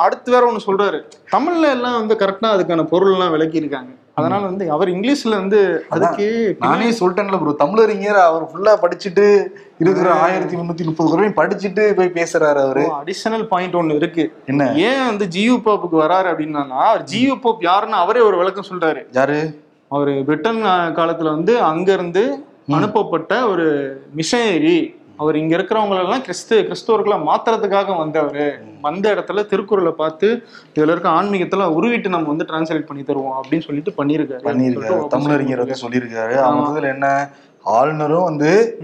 அடுத்து 0.07 0.37
வேற 0.37 0.45
ஒண்ணு 0.51 0.67
சொல்றாரு. 0.69 1.01
தமிழ்ல 1.37 1.75
எல்லாம் 1.77 1.99
வந்து 2.01 2.17
கரெக்டா 2.25 2.51
அதுக்கான 2.57 2.87
பொருள் 2.95 3.15
எல்லாம் 3.17 3.35
விளக்கி 3.37 3.63
இருக்காங்க 3.65 3.93
அதனால 4.19 4.45
வந்து 4.45 4.71
அவர் 4.71 4.89
இங்கிலீஷ்ல 4.89 5.29
வந்து 5.29 5.87
அதுக்கு 5.89 6.57
நானே 6.61 6.91
சொல்லிட்டேன்ல 6.91 7.39
ப்ரோ 7.41 7.55
தமிழறிஞர் 7.65 8.21
அவர் 8.23 8.45
ஃபுல்லா 8.51 8.75
படிச்சுட்டு 8.83 9.47
இருக்கிற 9.79 10.13
ஆயிரத்தி 10.13 10.57
முன்னூத்தி 10.57 10.85
முப்பது 10.85 11.11
குரலையும் 11.11 11.37
படிச்சுட்டு 11.37 11.93
போய் 11.93 12.15
பேசுறாரு 12.15 12.61
அவரு. 12.63 12.91
அடிஷனல் 13.03 13.45
பாயிண்ட் 13.45 13.75
ஒண்ணு 13.75 13.95
இருக்கு. 13.95 14.33
என்ன? 14.47 14.73
ஏன் 14.73 15.07
வந்து 15.07 15.27
ஜியு 15.27 15.57
போப்புக்கு 15.67 15.99
வராரு 16.05 16.29
அப்படின்னா 16.33 16.67
அவர் 16.69 17.03
ஜியு 17.03 17.41
போப் 17.41 17.63
யாருன்னு 17.63 17.97
அவரே 17.97 18.21
ஒரு 18.21 18.37
விளக்கம் 18.37 18.69
சொல்றாரு. 18.71 19.07
யாரு? 19.13 19.63
அவர் 19.89 20.25
பிரிட்டன் 20.25 20.63
காலத்துல 20.99 21.23
வந்து 21.23 21.61
அங்க 21.61 21.93
இருந்து 21.93 22.45
அனுப்பப்பட்ட 22.69 23.49
ஒரு 23.49 23.67
மிஷனரி. 24.15 24.98
அவர் 25.19 25.37
இங்க 25.37 25.57
இருக்கிறவங்களெல்லாம் 25.57 26.21
கிறிஸ்து 26.21 26.63
கிறிஸ்தவர்களை 26.63 27.23
மாத்துறதுக்காக 27.27 27.97
வந்தவர். 27.97 28.61
வந்த 28.83 29.15
இடத்துல 29.15 29.47
திருக்குறளை 29.47 29.93
பார்த்து 29.93 30.43
இதுல 30.75 30.83
இருக்க 30.83 31.09
ஆன்மீகத்துல 31.09 31.65
உருவிட்டு 31.73 32.09
நம்ம 32.09 32.29
வந்து 32.29 32.45
டிரான்ஸ்லேட் 32.45 32.87
பண்ணி 32.87 33.03
தருவோம் 33.03 33.41
அப்படின்னு 33.41 33.61
சொல்லிட்டு 33.61 33.91
பண்ணியிருக்காரு. 33.91 34.41
பண்ணியிருக்காரு. 34.41 34.85
சொல்லிட்டு 34.85 35.19
தமிழறிஞர் 35.19 35.57
வந்து 35.57 35.89
சொல்லியிருக்காரு. 35.89 36.35
அவங்க 36.35 36.89
என்ன 36.89 37.29
ஆளுநரும் 37.63 38.23
வந்து. 38.23 38.79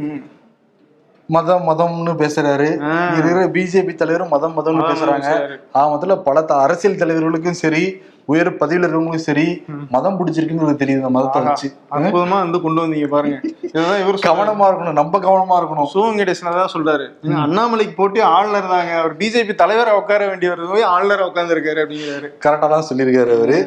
மதம் 1.26 1.68
மதம்னு 1.68 2.10
பேசுறாரு. 2.10 2.82
ஆ. 2.82 3.08
இருக்கிற 3.08 3.44
பிஜேபி 3.46 3.94
தலைவரும் 3.94 4.28
மதம் 4.28 4.50
மதம்னு 4.50 4.72
மதம் 4.72 5.08
பேசுறாங்க. 5.08 5.56
ஆக 5.72 5.94
மொத்தத்துல 5.94 6.22
பல 6.22 6.44
அரசியல் 6.46 6.96
தலைவர்களுக்கும் 6.96 7.52
சரி 7.52 8.02
உயர் 8.32 8.48
பதவியில் 8.60 8.84
இருக்கிறவங்களுக்கும் 8.84 9.26
சரி 9.28 9.46
மதம் 9.94 10.16
பிடிச்சிருக்குன்னு 10.18 10.78
தெரியுது 10.82 11.00
இந்த 11.00 11.10
மதத்தை 11.16 11.40
வச்சு. 11.46 11.68
அற்புதமா 11.96 12.36
வந்து 12.44 12.58
கொண்டு 12.64 12.82
வந்தீங்க 12.84 13.08
பாருங்க. 13.14 13.38
இதுதான் 13.66 14.00
இவர். 14.02 14.18
கவனமா 14.28 14.66
இருக்கணும் 14.70 14.98
நம்ம 15.00 15.20
கவனமா 15.26 15.56
இருக்கணும். 15.60 15.88
சிவங்கடேசன் 15.94 16.58
தான் 16.60 16.72
சொல்றாரு. 16.74 17.06
அண்ணாமலைக்கு 17.44 17.94
போட்டு 18.00 18.22
ஆளுநர் 18.34 18.72
தாங்க. 18.74 18.94
அவர் 19.02 19.14
பிஜேபி 19.20 19.54
தலைவரை 19.62 19.94
உட்கார 20.00 20.22
வேண்டியவர் 20.32 20.72
போய் 20.74 20.90
ஆளுநர் 20.94 21.26
உட்கார்ந்துருக்காரு 21.28 21.82
அப்படிங்கிறாரு. 21.84 22.30
கரெக்டா 22.46 22.68
தான் 22.74 22.88
சொல்லியிருக்காரு 22.90 23.32
அவரு. 23.38 23.58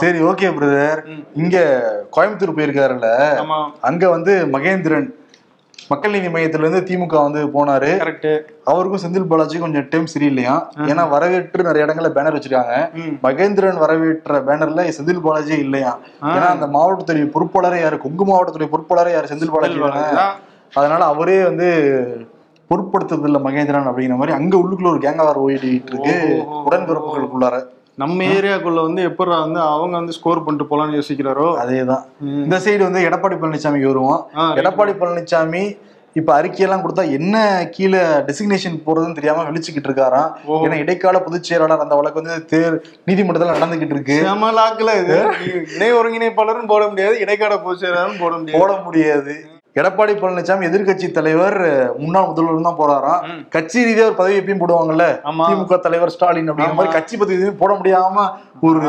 சரி 0.00 0.20
ஓகே 0.30 0.50
பிரதர் 0.60 1.02
இங்க 1.42 1.56
கோயம்புத்தூர் 2.16 2.56
போயிருக்காருல்ல. 2.58 3.10
அங்க 3.90 4.04
வந்து 4.16 4.34
மகேந்திரன் 4.56 5.08
மக்கள் 5.90 6.10
நீதி 6.10 6.26
மையத்துல 6.26 6.64
இருந்து 6.64 6.80
திமுக 6.88 7.16
வந்து 7.26 7.40
போனாரு. 7.54 7.90
கரெக்ட் 8.02 8.30
அவருக்கும் 8.64 9.02
செந்தில் 9.02 9.26
பாலாஜி 9.30 9.58
கொஞ்சம் 9.58 9.86
டைம் 9.88 10.06
சரியில்லையா? 10.14 10.54
ஏன்னா 10.90 11.08
வரவேற்று 11.08 11.66
நிறைய 11.68 11.86
இடங்கள்ல 11.86 12.10
பேனர் 12.16 12.36
வச்சிருக்காங்க. 12.36 12.74
மகேந்திரன் 13.26 13.78
வரவேற்ற 13.78 14.40
பேனர்ல 14.48 14.86
செந்தில் 14.96 15.20
பாலாஜி 15.20 15.54
இல்லையா? 15.66 15.92
ஏன்னா 16.22 16.48
அந்த 16.54 16.66
மாவட்டத்துடைய 16.66 17.26
பொறுப்பாளரே 17.34 17.80
யாரு? 17.80 17.98
கொங்கு 17.98 18.26
மாவட்டத்துடைய 18.32 18.70
பொறுப்பாளரே 18.74 19.12
யாரு? 19.12 19.30
செந்தில் 19.32 19.54
பாலாஜி 19.54 19.78
தானே. 19.78 20.26
அதனால 20.74 21.04
அவரே 21.04 21.38
வந்து 21.44 21.68
பொருட்படுத்துறது 22.70 23.28
இல்ல 23.30 23.38
மகேந்திரன் 23.38 23.88
அப்படிங்கிற 23.90 24.16
மாதிரி. 24.20 24.36
அங்க 24.38 24.54
உள்ளுக்குள்ள 24.56 24.92
ஒரு 24.94 25.02
கேங்கார் 25.06 25.42
ஓடிட்டு 25.44 25.90
இருக்கு. 25.92 26.16
உடன்பிறப்புகளுக்குள்ளார. 26.68 27.56
நம்ம 27.98 28.24
ஏரியாக்குள்ள 28.24 28.80
வந்து 28.82 29.02
எப்படா 29.08 29.36
வந்து 29.44 29.60
அவங்க 29.60 29.94
வந்து 29.96 30.12
ஸ்கோர் 30.12 30.44
பண்ணிட்டு 30.44 30.70
போலாம்னு 30.70 30.98
யோசிக்கிறாரோ? 30.98 31.46
அதேதான். 31.62 32.02
இந்த 32.44 32.56
சைடு 32.64 32.82
வந்து 32.88 33.02
எடப்பாடி 33.08 33.36
பழனிசாமிக்கு 33.42 33.92
வருவோம். 33.92 34.20
எடப்பாடி 34.60 34.94
பழனிசாமி 35.02 35.64
இப்ப 36.14 36.42
அறிக்கையெல்லாம் 36.42 36.82
கொடுத்தா 36.82 37.02
என்ன 37.10 37.36
கீழே 37.70 38.02
டெசிக்னேஷன் 38.28 38.76
போறதுன்னு 38.86 39.18
தெரியாம 39.18 39.42
வெளிச்சுக்கிட்டு 39.48 39.88
இருக்காராம். 39.90 40.30
ஏன்னா 40.66 40.78
இடைக்கால 40.84 41.18
பொதுச் 41.20 41.48
செயலாளர் 41.48 41.84
அந்த 41.84 41.94
வழக்கு 41.94 42.22
வந்து 42.22 42.36
தேர் 42.52 42.76
நீதிமன்றத்துல 43.08 43.56
நடந்துகிட்டு 43.56 43.96
இருக்கு. 43.96 44.16
செம 44.28 44.52
லாக்குல 44.60 44.94
இது 45.02 45.18
இணை 45.74 45.90
ஒருங்கிணைப்பாளரும் 45.98 46.72
போட 46.72 46.88
முடியாது 46.88 47.20
இடைக்கால 47.24 47.60
பொதுச்செயலாளரும் 47.66 48.22
போட 48.22 48.32
முடியாது. 48.36 48.60
போட 48.60 48.72
முடியாது. 48.86 49.34
எடப்பாடி 49.80 50.12
பழனிசாமி 50.20 50.66
எதிர்க்கட்சி 50.68 51.06
தலைவர் 51.16 51.58
முன்னாள் 52.02 52.28
முதல்வர் 52.30 52.68
தான் 52.68 52.80
போறாராம். 52.80 53.22
கட்சி 53.54 53.78
ரீதியா 53.88 54.06
ஒரு 54.10 54.16
பதவி 54.20 54.38
எப்பயும் 54.40 54.62
போடுவாங்கல்ல? 54.62 55.06
திமுக 55.48 55.78
தலைவர் 55.86 56.12
ஸ்டாலின் 56.14 56.50
அப்படிங்கிற. 56.50 56.78
மாதிரி 56.78 56.96
கட்சி 56.98 57.14
பதவி 57.22 57.38
எதுவும் 57.40 57.62
போட 57.62 57.72
முடியாம 57.80 58.24
ஒரு 58.68 58.80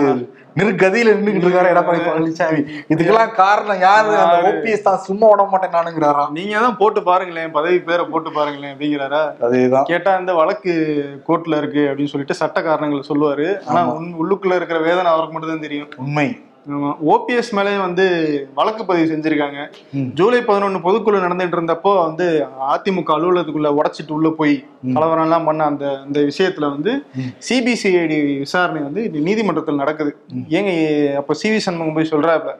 நெருக்கதியில 0.60 1.14
நின்றுகிட்டு 1.16 1.48
இருக்காரு 1.48 1.72
எடப்பாடி 1.74 2.00
பழனிசாமி. 2.06 2.62
இதுக்கெல்லாம் 2.94 3.34
காரணம் 3.42 3.82
யாரு? 3.88 4.14
அந்த? 4.22 4.38
ஓபிஎஸ் 4.52 4.88
தான். 4.88 5.04
சும்மா 5.08 5.28
விட 5.32 5.44
மாட்டேன் 5.52 5.76
நானுங்கிறாராம் 5.78 6.32
நீங்க 6.38 6.56
தான் 6.66 6.80
போட்டு 6.82 7.02
பாருங்களேன். 7.10 7.52
பதவி 7.58 7.78
பேரை 7.90 8.06
போட்டு 8.14 8.32
பாருங்களேன் 8.38 8.74
அப்படிங்கிறாரா? 8.74 9.22
அதேதான். 9.48 9.88
கேட்டா 9.92 10.14
இந்த 10.24 10.34
வழக்கு 10.42 10.74
கோர்ட்ல 11.30 11.62
இருக்கு 11.62 11.84
அப்படின்னு 11.90 12.14
சொல்லிட்டு 12.16 12.42
சட்ட 12.42 12.62
காரணங்கள் 12.70 13.10
சொல்லுவாரு. 13.12 13.48
ஆனா 13.70 13.84
உன் 13.98 14.12
உள்ளுக்குள்ள 14.24 14.60
இருக்கிற 14.62 14.80
வேதனை 14.90 15.12
அவருக்கு 15.16 15.36
மட்டும் 15.36 15.56
தான் 15.56 15.66
தெரியும். 15.68 15.90
உண்மை. 16.06 16.28
ஓபிஎஸ் 17.14 17.52
மேலே 17.58 17.74
வந்து 17.78 18.06
வழக்கு 18.58 18.84
பதிவு 18.86 19.06
செஞ்சிருக்காங்க. 19.12 19.60
ஜூலை 20.20 20.40
பதினொன்னு 20.48 20.80
பொதுக்குழு 20.86 21.18
நடந்துட்டு 21.26 21.58
இருந்தப்போ 21.58 21.92
வந்து 22.06 22.26
அதிமுக 22.74 23.12
அலுவலகத்துக்குள்ள 23.16 23.70
உடைச்சிட்டு 23.80 24.16
உள்ள 24.18 24.30
போய் 24.40 24.56
கலவரம் 24.96 25.28
எல்லாம் 25.28 25.48
பண்ண 25.50 25.66
அந்த 25.72 25.86
அந்த 26.06 26.20
விஷயத்துல 26.30 26.70
வந்து 26.76 26.94
சிபிசிஐடி 27.50 28.18
விசாரணை 28.44 28.82
வந்து 28.88 29.04
இது 29.04 29.20
நீதிமன்றத்தில் 29.28 29.82
நடக்குது. 29.84 30.14
ஏங்க 30.58 30.72
அப்ப 31.22 31.38
சி 31.42 31.50
வி 31.54 31.62
சண்முகம் 31.68 31.98
போய் 32.00 32.12
சொல்றாப்ப 32.14 32.56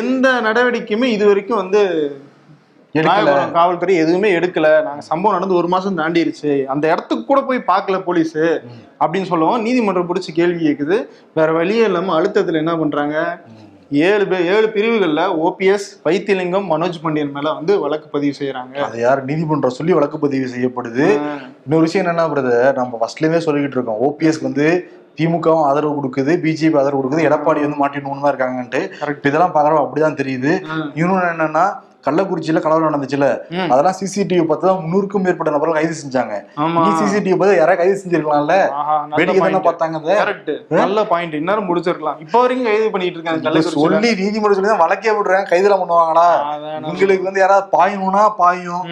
எந்த 0.00 0.28
நடவடிக்கையுமே 0.48 1.10
இது 1.16 1.26
வரைக்கும் 1.32 1.62
வந்து 1.62 1.82
நாகபுரம் 2.94 3.56
காவல்துறை 3.56 3.94
எதுவுமே 4.02 4.28
எடுக்கல. 4.38 4.66
நாங்க 4.84 5.02
சம்பவம் 5.08 5.36
நடந்து 5.36 5.58
ஒரு 5.60 5.68
மாசம் 5.72 5.98
தாண்டிருச்சு. 5.98 6.52
அந்த 6.72 6.84
இடத்துக்கு 6.92 7.24
கூட 7.24 7.40
போய் 7.48 7.58
பார்க்கல 7.72 7.96
போலீஸ். 8.06 8.36
அப்படின்னு 9.00 9.30
சொல்லவும். 9.32 9.62
நீதிமன்றம் 9.66 10.08
பிடிச்சி 10.10 10.32
கேள்வி 10.40 10.60
கேக்குது. 10.68 10.98
வேற 11.38 11.48
வழியே 11.52 11.84
இல்லாம 11.90 12.14
அழுத்தத்துல 12.18 12.62
என்ன 12.62 12.74
பண்றாங்க? 12.82 13.16
ஏழு 14.06 14.24
பேர் 14.30 14.46
ஏழு 14.52 14.68
பிரிவுகள்ல 14.74 15.24
ஓபிஎஸ் 15.46 15.88
வைத்தியலிங்கம் 16.06 16.66
மனோஜ் 16.70 17.00
பாண்டியன் 17.02 17.34
மேல 17.34 17.52
வந்து 17.58 17.72
வழக்கு 17.82 18.08
பதிவு 18.14 18.34
செய்யறாங்க. 18.38 18.76
அது 18.86 18.96
யார் 19.00 19.20
நீதிமன்றம் 19.24 19.76
சொல்லி 19.78 19.92
வழக்கு 19.98 20.18
பதிவு 20.24 20.46
செய்யப்படுது? 20.54 21.06
இன்னொரு 21.64 21.86
விஷயம் 21.86 22.06
என்னன்னா 22.06 22.24
பிரதர் 22.32 22.78
நம்ம 22.80 22.98
ஃபர்ஸ்ட்லயே 23.02 23.42
சொல்லிக்கிட்டு 23.46 23.78
இருக்கோம். 23.78 24.00
ஓபிஎஸ்க்கு 24.08 24.48
வந்து 24.50 24.66
திமுகவும் 25.18 25.66
ஆதரவு 25.66 25.92
கொடுக்குது 25.98 26.32
பிஜேபி 26.44 26.78
ஆதரவு 26.80 27.00
கொடுக்குது 27.00 27.26
எடப்பாடி 27.28 27.60
வந்து 27.66 27.80
மாட்டிட்டு 27.82 28.24
தான் 28.24 28.32
இருக்காங்கன்ட்டு. 28.32 28.80
இதெல்லாம் 29.28 29.54
பாக்குறோம் 29.54 29.84
அப்படிதான் 29.84 30.18
தெரியுது. 30.22 30.52
இன்னொன்னு 31.00 31.30
என்னன்னா 31.34 31.66
கள்ளக்குறிச்சியில 32.06 32.60
கலவரம் 32.64 32.88
நடந்துச்சுல. 32.90 33.26
அதெல்லாம் 33.72 33.96
சிசிடிவி 34.00 34.44
பார்த்து 34.50 34.68
தான் 34.68 34.80
முன்னூறுக்கும் 34.82 35.24
மேற்பட்ட 35.26 35.54
நபர்கள் 35.56 35.78
கைது 35.78 35.96
செஞ்சாங்க. 36.02 36.34
நீ 36.84 36.90
சிசிடிவி 37.00 37.36
பார்த்து 37.40 37.58
யாராவது 37.60 37.80
கைது 37.82 37.96
செஞ்சிருக்கலாம்ல? 38.02 38.56
வேடிக்கை 39.18 39.40
தானே. 39.46 39.62
பார்த்தாங்க 39.68 40.00
நல்ல 40.82 41.04
பாயிண்ட் 41.12 41.36
இன்னும் 41.40 41.68
முடிச்சிருக்கலாம். 41.70 42.18
இப்போ 42.26 42.40
வரைக்கும் 42.44 42.70
கைது 42.70 42.88
பண்ணிட்டு 42.94 43.18
இருக்காங்க. 43.18 43.66
சொல்லி 43.76 44.10
நீதிமன்றம் 44.22 44.58
சொல்லி 44.58 44.72
தான் 44.72 44.84
வழக்கே 44.86 45.14
விடுறாங்க 45.18 45.50
கைதுல 45.52 45.76
பண்ணுவாங்களா? 45.82 46.28
உங்களுக்கு 46.92 47.28
வந்து 47.30 47.44
யாராவது 47.44 47.68
பாயணும்னா 47.76 48.24
பாயும். 48.42 48.86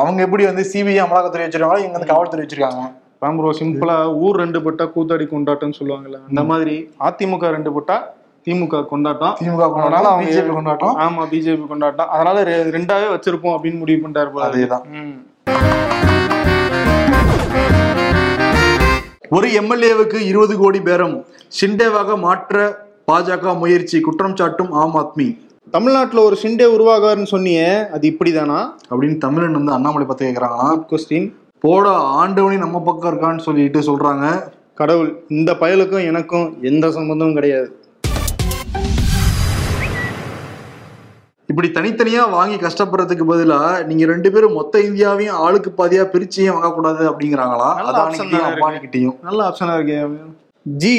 அவங்க 0.00 0.20
எப்படி 0.28 0.44
வந்து 0.52 0.64
சிபிஐ 0.72 1.02
அமலாக்கத்துறை 1.06 1.44
வச்சிருக்காங்களோ 1.46 1.84
இங்க 1.84 1.96
வந்து 1.98 2.12
காவல்துறை 2.14 2.42
வச்சிருக்காங்க. 2.44 2.84
அதான் 3.20 3.38
ப்ரோ 3.38 3.48
சிம்பிளா 3.58 3.94
ஊர் 4.24 4.36
ரெண்டு 4.40 4.58
பட்டா 4.64 4.84
கூத்தாடி 4.94 5.24
கொண்டாட்டம்னு 5.30 5.76
சொல்லுவாங்கல்ல 5.78 6.18
அந்த 6.28 6.42
மாதிரி 6.50 6.74
அதிமுக 7.06 7.48
ரெண்டு 7.54 7.70
பட்டா 7.76 7.96
திமுக 8.44 8.86
கொண்டாட்டம். 8.86 9.36
திமுக 9.40 9.72
கொண்டாட்டம் 9.72 10.04
அவங்க- 10.04 10.30
பிஜேபி 10.30 10.52
கொண்டாட்டம். 10.52 10.98
ஆமா 10.98 11.34
பிஜேபி 11.34 11.66
கொண்டாட்டம். 11.66 12.08
அதனால 12.08 12.42
ரெண்டாவே 12.44 13.10
வச்சிருப்போம் 13.10 13.56
அப்படின்னு 13.56 13.78
முடிவு 13.78 14.08
பண்ணிட்டாரு. 14.08 14.30
அதேதான். 14.34 15.26
ஒரு 19.30 19.48
எம்எல்ஏவுக்கு 19.48 20.26
இருபது 20.26 20.58
கோடி 20.58 20.80
பேரம் 20.80 21.24
ஷிண்டேவாக 21.60 22.18
மாற்ற 22.18 22.86
பாஜக 23.12 23.58
முயற்சி 23.58 24.00
குற்றம் 24.00 24.34
சாட்டும் 24.34 24.70
ஆம் 24.70 24.94
ஆத்மி. 24.94 25.38
தமிழ்நாட்டுல 25.70 26.22
ஒரு 26.22 26.38
சிண்டே 26.42 26.64
உருவாகாருன்னு 26.64 27.26
சொன்னியே 27.30 27.88
அது 27.88 28.16
இப்படிதானா? 28.18 28.68
அப்படின்னு 28.90 29.18
தமிழன் 29.18 29.52
வந்து 29.52 29.72
அண்ணாமலை 29.72 30.06
பத்தி 30.06 30.26
கேக்குறாங்கன்னா 30.26 30.84
கொஸ்டின் 30.88 31.32
போட 31.60 31.90
ஆண்டவனி 31.90 32.58
நம்ம 32.58 32.82
பக்கம் 32.82 33.20
இருக்கான்னு 33.20 33.38
சொல்லிட்டு 33.38 33.80
சொல்றாங்க. 33.80 34.42
கடவுள் 34.74 35.24
இந்த 35.28 35.52
பயலுக்கும் 35.52 36.06
எனக்கும் 36.06 36.58
எந்த 36.62 36.90
சம்பந்தமும் 36.90 37.34
கிடையாது. 37.34 37.77
இப்படி 41.50 41.68
தனித்தனியா 41.76 42.22
வாங்கி 42.34 42.56
கஷ்டப்படுறதுக்கு 42.62 43.24
பதிலா 43.28 43.58
நீங்க 43.88 44.04
ரெண்டு 44.10 44.28
பேரும் 44.32 44.56
மொத்த 44.58 44.80
இந்தியாவையும் 44.86 45.36
ஆளுக்கு 45.44 45.70
பாதியா 45.78 46.02
பிரிச்சியும் 46.14 46.54
வாங்கக்கூடாது 46.56 47.02
அப்படிங்கிறாங்களா? 47.10 47.68
அதானிக்கிட்டையும் 47.82 48.32
தானே 48.32 48.48
அம்பானிக்கிட்டையும். 48.48 49.14
நல்ல 49.28 49.40
ஆப்ஷனா 49.48 49.74
இருக்கே 49.78 50.00
ஜி 50.82 50.96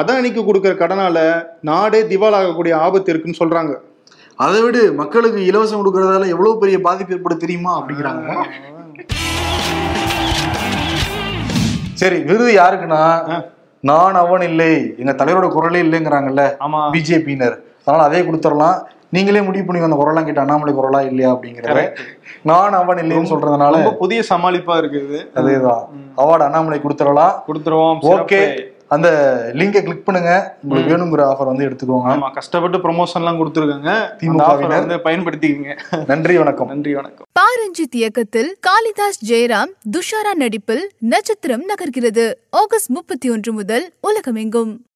அதானிக்கு 0.00 0.42
கொடுக்கிற 0.48 0.72
கடனால 0.82 1.18
நாடே 1.68 2.00
திவாலாகக்கூடிய 2.10 2.74
ஆபத்து 2.86 3.10
இருக்குன்னு 3.12 3.40
சொல்றாங்க. 3.40 3.72
அதை 4.44 4.58
விடு 4.64 4.82
மக்களுக்கு 5.00 5.40
இலவசம் 5.50 5.80
கொடுக்கறதால 5.80 6.28
எவ்வளவு 6.34 6.60
பெரிய 6.62 6.78
பாதிப்பு 6.86 7.14
ஏற்படும் 7.16 7.42
தெரியுமா 7.44 7.72
அப்படிங்கிறாங்க. 7.78 8.36
சரி 12.02 12.20
விருது 12.28 12.52
யாருக்குன்னா 12.60 13.02
நான் 13.90 14.20
அவன் 14.22 14.46
இல்லை 14.50 14.70
எங்க 15.00 15.14
தலைவரோட 15.22 15.48
குரலே 15.56 15.82
இல்லைங்கிறாங்கல்ல 15.86 16.44
பிஜேபியினர். 16.94 17.58
அதனால 17.84 18.06
அதே 18.10 18.22
கொடுத்துடலாம். 18.28 18.78
நீங்களே 19.10 19.40
முடிவு 19.40 19.64
பண்ணி 19.64 19.82
அந்த 19.82 19.96
குரலாம் 19.96 20.24
கேட்ட 20.24 20.40
அண்ணாமலை 20.40 20.74
குரலா 20.74 21.06
இல்லையா 21.06 21.34
அப்படிங்கறத 21.34 21.92
நான் 22.42 22.72
அவன் 22.72 22.98
இல்லைன்னு 22.98 23.32
சொல்றதுனால 23.34 23.70
ரொம்ப 23.70 23.92
புதிய 23.92 24.22
சமாளிப்பா 24.28 24.74
இருக்குது 24.80 25.28
அதேதான். 25.34 25.84
அவார்டு 26.16 26.46
அண்ணாமலை 26.48 26.80
கொடுத்துடலாம் 26.82 27.36
கொடுத்துருவோம். 27.46 28.00
ஓகே. 28.02 28.68
அந்த 28.88 29.08
லிங்கை 29.54 29.82
கிளிக் 29.82 30.04
பண்ணுங்க. 30.04 30.56
உங்களுக்கு 30.62 30.96
வேணுங்கிற 30.96 31.22
ஆஃபர் 31.30 31.46
வந்து 31.46 31.66
எடுத்துக்கோங்க. 31.68 32.12
ஆமா 32.12 32.32
கஷ்டப்பட்டு 32.32 32.78
ப்ரொமோஷன் 32.78 33.14
எல்லாம் 33.14 33.40
கொடுத்துருக்காங்க. 33.40 33.90
திமுக 34.20 34.28
அந்த 34.28 34.44
offer 34.44 34.56
வினர். 34.56 34.86
வந்து 34.86 34.96
பயன்படுத்திக்கங்க. 34.96 36.04
நன்றி 36.06 36.36
வணக்கம். 36.36 36.66
நன்றி 36.66 36.94
வணக்கம். 36.94 37.26
பா 37.32 37.42
ரஞ்சித் 37.42 37.96
இயக்கத்தில் 37.96 38.56
காளிதாஸ் 38.60 39.32
ஜெயராம் 39.32 39.72
துஷாரா 39.96 40.34
நடிப்பில் 40.34 40.90
நட்சத்திரம் 40.98 41.62
நகர்கிறது. 41.62 42.32
ஆகஸ்ட் 42.50 42.90
முப்பத்தி 42.90 43.30
ஒன்று 43.30 43.52
முதல் 43.52 43.92
உலகமெங்கும். 44.00 44.86